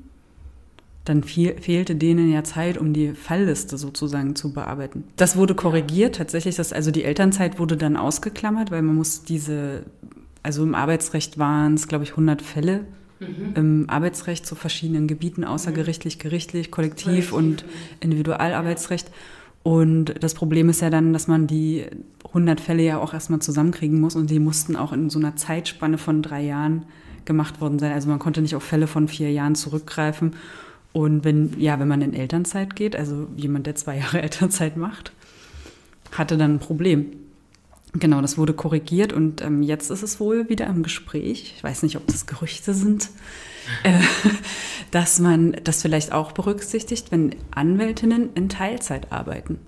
dann 1.09 1.23
viel, 1.23 1.59
fehlte 1.59 1.95
denen 1.95 2.31
ja 2.31 2.43
Zeit, 2.43 2.77
um 2.77 2.93
die 2.93 3.13
Fallliste 3.13 3.79
sozusagen 3.79 4.35
zu 4.35 4.53
bearbeiten. 4.53 5.03
Das 5.15 5.35
wurde 5.35 5.55
korrigiert, 5.55 6.15
tatsächlich, 6.15 6.55
das, 6.55 6.71
also 6.71 6.91
die 6.91 7.03
Elternzeit 7.03 7.57
wurde 7.57 7.77
dann 7.77 7.97
ausgeklammert, 7.97 8.69
weil 8.69 8.83
man 8.83 8.95
muss 8.95 9.23
diese, 9.23 9.83
also 10.43 10.61
im 10.61 10.75
Arbeitsrecht 10.75 11.39
waren 11.39 11.73
es, 11.73 11.87
glaube 11.87 12.03
ich, 12.03 12.11
100 12.11 12.43
Fälle 12.43 12.81
mhm. 13.19 13.53
im 13.55 13.89
Arbeitsrecht 13.89 14.45
zu 14.45 14.53
verschiedenen 14.53 15.07
Gebieten, 15.07 15.43
außergerichtlich, 15.43 16.19
gerichtlich, 16.19 16.69
kollektiv 16.69 17.33
und 17.33 17.65
Individualarbeitsrecht. 18.01 19.09
Und 19.63 20.13
das 20.19 20.35
Problem 20.35 20.69
ist 20.69 20.81
ja 20.81 20.91
dann, 20.91 21.11
dass 21.11 21.27
man 21.27 21.47
die 21.47 21.85
100 22.27 22.61
Fälle 22.61 22.83
ja 22.83 22.99
auch 22.99 23.15
erstmal 23.15 23.39
zusammenkriegen 23.39 23.99
muss 23.99 24.15
und 24.15 24.29
die 24.29 24.39
mussten 24.39 24.75
auch 24.75 24.93
in 24.93 25.09
so 25.09 25.17
einer 25.17 25.35
Zeitspanne 25.35 25.97
von 25.97 26.21
drei 26.21 26.43
Jahren 26.43 26.85
gemacht 27.25 27.61
worden 27.61 27.79
sein. 27.79 27.93
Also 27.93 28.09
man 28.09 28.19
konnte 28.19 28.43
nicht 28.43 28.55
auf 28.55 28.63
Fälle 28.63 28.85
von 28.85 29.07
vier 29.07 29.31
Jahren 29.31 29.55
zurückgreifen. 29.55 30.35
Und 30.91 31.23
wenn, 31.23 31.59
ja, 31.59 31.79
wenn 31.79 31.87
man 31.87 32.01
in 32.01 32.13
Elternzeit 32.13 32.75
geht, 32.75 32.95
also 32.95 33.27
jemand, 33.35 33.67
der 33.67 33.75
zwei 33.75 33.97
Jahre 33.99 34.21
Elternzeit 34.21 34.77
macht, 34.77 35.11
hatte 36.11 36.37
dann 36.37 36.55
ein 36.55 36.59
Problem. 36.59 37.07
Genau, 37.93 38.21
das 38.21 38.37
wurde 38.37 38.53
korrigiert 38.53 39.13
und 39.13 39.41
ähm, 39.41 39.63
jetzt 39.63 39.89
ist 39.89 40.03
es 40.03 40.19
wohl 40.19 40.47
wieder 40.47 40.67
im 40.67 40.83
Gespräch. 40.83 41.53
Ich 41.55 41.63
weiß 41.63 41.81
nicht, 41.81 41.95
ob 41.95 42.05
das 42.05 42.27
Gerüchte 42.27 42.75
sind, 42.75 43.09
äh, 43.83 43.99
dass 44.91 45.19
man 45.19 45.53
das 45.63 45.81
vielleicht 45.81 46.11
auch 46.11 46.31
berücksichtigt, 46.31 47.11
wenn 47.11 47.35
Anwältinnen 47.49 48.29
in 48.35 48.47
Teilzeit 48.47 49.11
arbeiten 49.11 49.59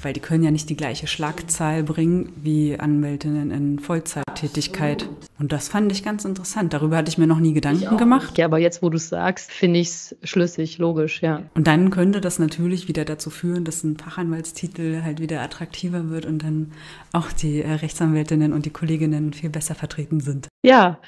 weil 0.00 0.12
die 0.12 0.20
können 0.20 0.42
ja 0.44 0.50
nicht 0.50 0.68
die 0.68 0.76
gleiche 0.76 1.06
Schlagzahl 1.06 1.82
bringen 1.82 2.32
wie 2.36 2.78
Anwältinnen 2.78 3.50
in 3.50 3.78
Vollzeittätigkeit. 3.78 5.08
Und 5.38 5.52
das 5.52 5.68
fand 5.68 5.92
ich 5.92 6.02
ganz 6.02 6.24
interessant. 6.24 6.72
Darüber 6.72 6.96
hatte 6.96 7.08
ich 7.08 7.18
mir 7.18 7.26
noch 7.26 7.40
nie 7.40 7.52
Gedanken 7.52 7.96
gemacht. 7.96 8.38
Ja, 8.38 8.46
aber 8.46 8.58
jetzt, 8.58 8.82
wo 8.82 8.90
du 8.90 8.96
es 8.96 9.08
sagst, 9.08 9.50
finde 9.50 9.80
ich 9.80 9.88
es 9.88 10.16
schlüssig, 10.22 10.78
logisch, 10.78 11.22
ja. 11.22 11.42
Und 11.54 11.66
dann 11.66 11.90
könnte 11.90 12.20
das 12.20 12.38
natürlich 12.38 12.88
wieder 12.88 13.04
dazu 13.04 13.30
führen, 13.30 13.64
dass 13.64 13.84
ein 13.84 13.96
Fachanwaltstitel 13.96 15.02
halt 15.02 15.20
wieder 15.20 15.42
attraktiver 15.42 16.08
wird 16.10 16.26
und 16.26 16.42
dann 16.42 16.72
auch 17.12 17.32
die 17.32 17.62
äh, 17.62 17.72
Rechtsanwältinnen 17.72 18.52
und 18.52 18.66
die 18.66 18.70
Kolleginnen 18.70 19.32
viel 19.32 19.50
besser 19.50 19.74
vertreten 19.74 20.20
sind. 20.20 20.48
Ja, 20.64 21.00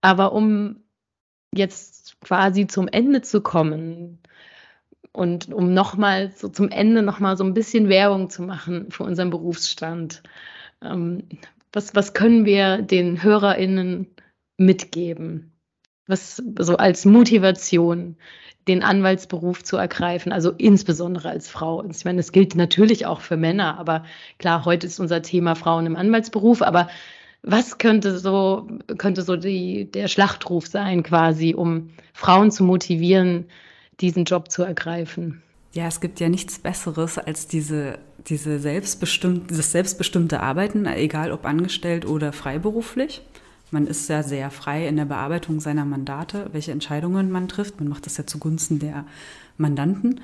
aber 0.00 0.32
um 0.32 0.76
jetzt 1.54 2.20
quasi 2.20 2.66
zum 2.66 2.88
Ende 2.88 3.22
zu 3.22 3.40
kommen, 3.40 4.18
und 5.14 5.52
um 5.54 5.72
nochmal 5.72 6.32
so 6.34 6.48
zum 6.48 6.70
Ende 6.70 7.00
nochmal 7.00 7.36
so 7.36 7.44
ein 7.44 7.54
bisschen 7.54 7.88
Werbung 7.88 8.30
zu 8.30 8.42
machen 8.42 8.90
für 8.90 9.04
unseren 9.04 9.30
Berufsstand. 9.30 10.22
Ähm, 10.82 11.22
was, 11.72 11.94
was 11.94 12.14
können 12.14 12.44
wir 12.44 12.82
den 12.82 13.22
HörerInnen 13.22 14.08
mitgeben? 14.58 15.52
Was 16.08 16.42
so 16.58 16.76
als 16.76 17.04
Motivation, 17.04 18.16
den 18.66 18.82
Anwaltsberuf 18.82 19.62
zu 19.62 19.76
ergreifen, 19.76 20.32
also 20.32 20.50
insbesondere 20.50 21.28
als 21.28 21.48
Frau. 21.48 21.84
Ich 21.88 22.04
meine, 22.04 22.16
das 22.16 22.32
gilt 22.32 22.56
natürlich 22.56 23.06
auch 23.06 23.20
für 23.20 23.36
Männer, 23.36 23.78
aber 23.78 24.04
klar, 24.38 24.64
heute 24.64 24.86
ist 24.88 24.98
unser 24.98 25.22
Thema 25.22 25.54
Frauen 25.54 25.86
im 25.86 25.96
Anwaltsberuf, 25.96 26.60
aber 26.60 26.88
was 27.42 27.78
könnte 27.78 28.18
so, 28.18 28.66
könnte 28.98 29.22
so 29.22 29.36
die, 29.36 29.90
der 29.90 30.08
Schlachtruf 30.08 30.66
sein, 30.66 31.04
quasi, 31.04 31.54
um 31.54 31.90
Frauen 32.14 32.50
zu 32.50 32.64
motivieren, 32.64 33.46
diesen 34.00 34.24
Job 34.24 34.50
zu 34.50 34.62
ergreifen. 34.62 35.42
Ja, 35.72 35.88
es 35.88 36.00
gibt 36.00 36.20
ja 36.20 36.28
nichts 36.28 36.58
Besseres 36.58 37.18
als 37.18 37.48
diese, 37.48 37.98
diese 38.26 38.60
selbstbestimmt, 38.60 39.50
dieses 39.50 39.72
selbstbestimmte 39.72 40.40
Arbeiten, 40.40 40.86
egal 40.86 41.32
ob 41.32 41.44
angestellt 41.44 42.06
oder 42.06 42.32
freiberuflich. 42.32 43.22
Man 43.72 43.88
ist 43.88 44.08
ja 44.08 44.22
sehr 44.22 44.50
frei 44.50 44.86
in 44.86 44.96
der 44.96 45.04
Bearbeitung 45.04 45.58
seiner 45.58 45.84
Mandate, 45.84 46.48
welche 46.52 46.70
Entscheidungen 46.70 47.32
man 47.32 47.48
trifft. 47.48 47.80
Man 47.80 47.88
macht 47.88 48.06
das 48.06 48.16
ja 48.16 48.24
zugunsten 48.24 48.78
der 48.78 49.04
Mandanten. 49.56 50.20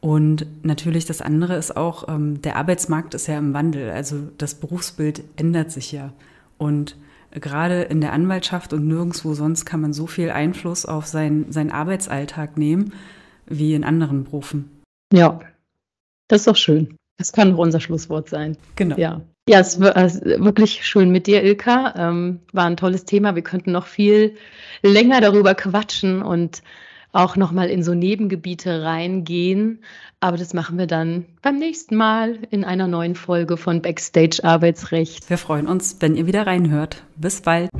Und 0.00 0.46
natürlich 0.62 1.06
das 1.06 1.22
andere 1.22 1.56
ist 1.56 1.76
auch, 1.76 2.08
ähm, 2.08 2.42
der 2.42 2.56
Arbeitsmarkt 2.56 3.14
ist 3.14 3.26
ja 3.26 3.38
im 3.38 3.54
Wandel. 3.54 3.90
Also 3.90 4.28
das 4.36 4.54
Berufsbild 4.54 5.22
ändert 5.36 5.70
sich 5.70 5.92
ja. 5.92 6.12
Und 6.58 6.96
gerade 7.32 7.82
in 7.82 8.00
der 8.00 8.12
Anwaltschaft 8.12 8.72
und 8.72 8.86
nirgendwo 8.86 9.34
sonst 9.34 9.64
kann 9.64 9.80
man 9.80 9.92
so 9.92 10.06
viel 10.06 10.30
Einfluss 10.30 10.86
auf 10.86 11.06
sein, 11.06 11.46
seinen 11.50 11.70
Arbeitsalltag 11.70 12.56
nehmen 12.56 12.92
wie 13.46 13.74
in 13.74 13.84
anderen 13.84 14.24
Berufen. 14.24 14.80
Ja, 15.12 15.40
das 16.28 16.42
ist 16.42 16.46
doch 16.46 16.56
schön. 16.56 16.96
Das 17.18 17.32
kann 17.32 17.54
auch 17.54 17.58
unser 17.58 17.80
Schlusswort 17.80 18.28
sein. 18.28 18.56
Genau. 18.76 18.96
Ja, 18.96 19.20
ja 19.48 19.60
es 19.60 19.80
war 19.80 19.94
wirklich 19.94 20.86
schön 20.86 21.10
mit 21.10 21.26
dir, 21.26 21.42
Ilka. 21.42 21.94
Ähm, 21.96 22.40
war 22.52 22.64
ein 22.64 22.76
tolles 22.76 23.04
Thema. 23.04 23.34
Wir 23.34 23.42
könnten 23.42 23.72
noch 23.72 23.86
viel 23.86 24.36
länger 24.82 25.20
darüber 25.20 25.54
quatschen 25.54 26.22
und 26.22 26.62
auch 27.12 27.36
nochmal 27.36 27.70
in 27.70 27.82
so 27.82 27.94
Nebengebiete 27.94 28.82
reingehen. 28.82 29.80
Aber 30.20 30.36
das 30.36 30.54
machen 30.54 30.78
wir 30.78 30.86
dann 30.86 31.26
beim 31.42 31.56
nächsten 31.56 31.96
Mal 31.96 32.38
in 32.50 32.64
einer 32.64 32.86
neuen 32.86 33.14
Folge 33.14 33.56
von 33.56 33.82
Backstage 33.82 34.40
Arbeitsrecht. 34.42 35.28
Wir 35.30 35.38
freuen 35.38 35.66
uns, 35.66 35.96
wenn 36.00 36.16
ihr 36.16 36.26
wieder 36.26 36.46
reinhört. 36.46 37.02
Bis 37.16 37.40
bald. 37.40 37.70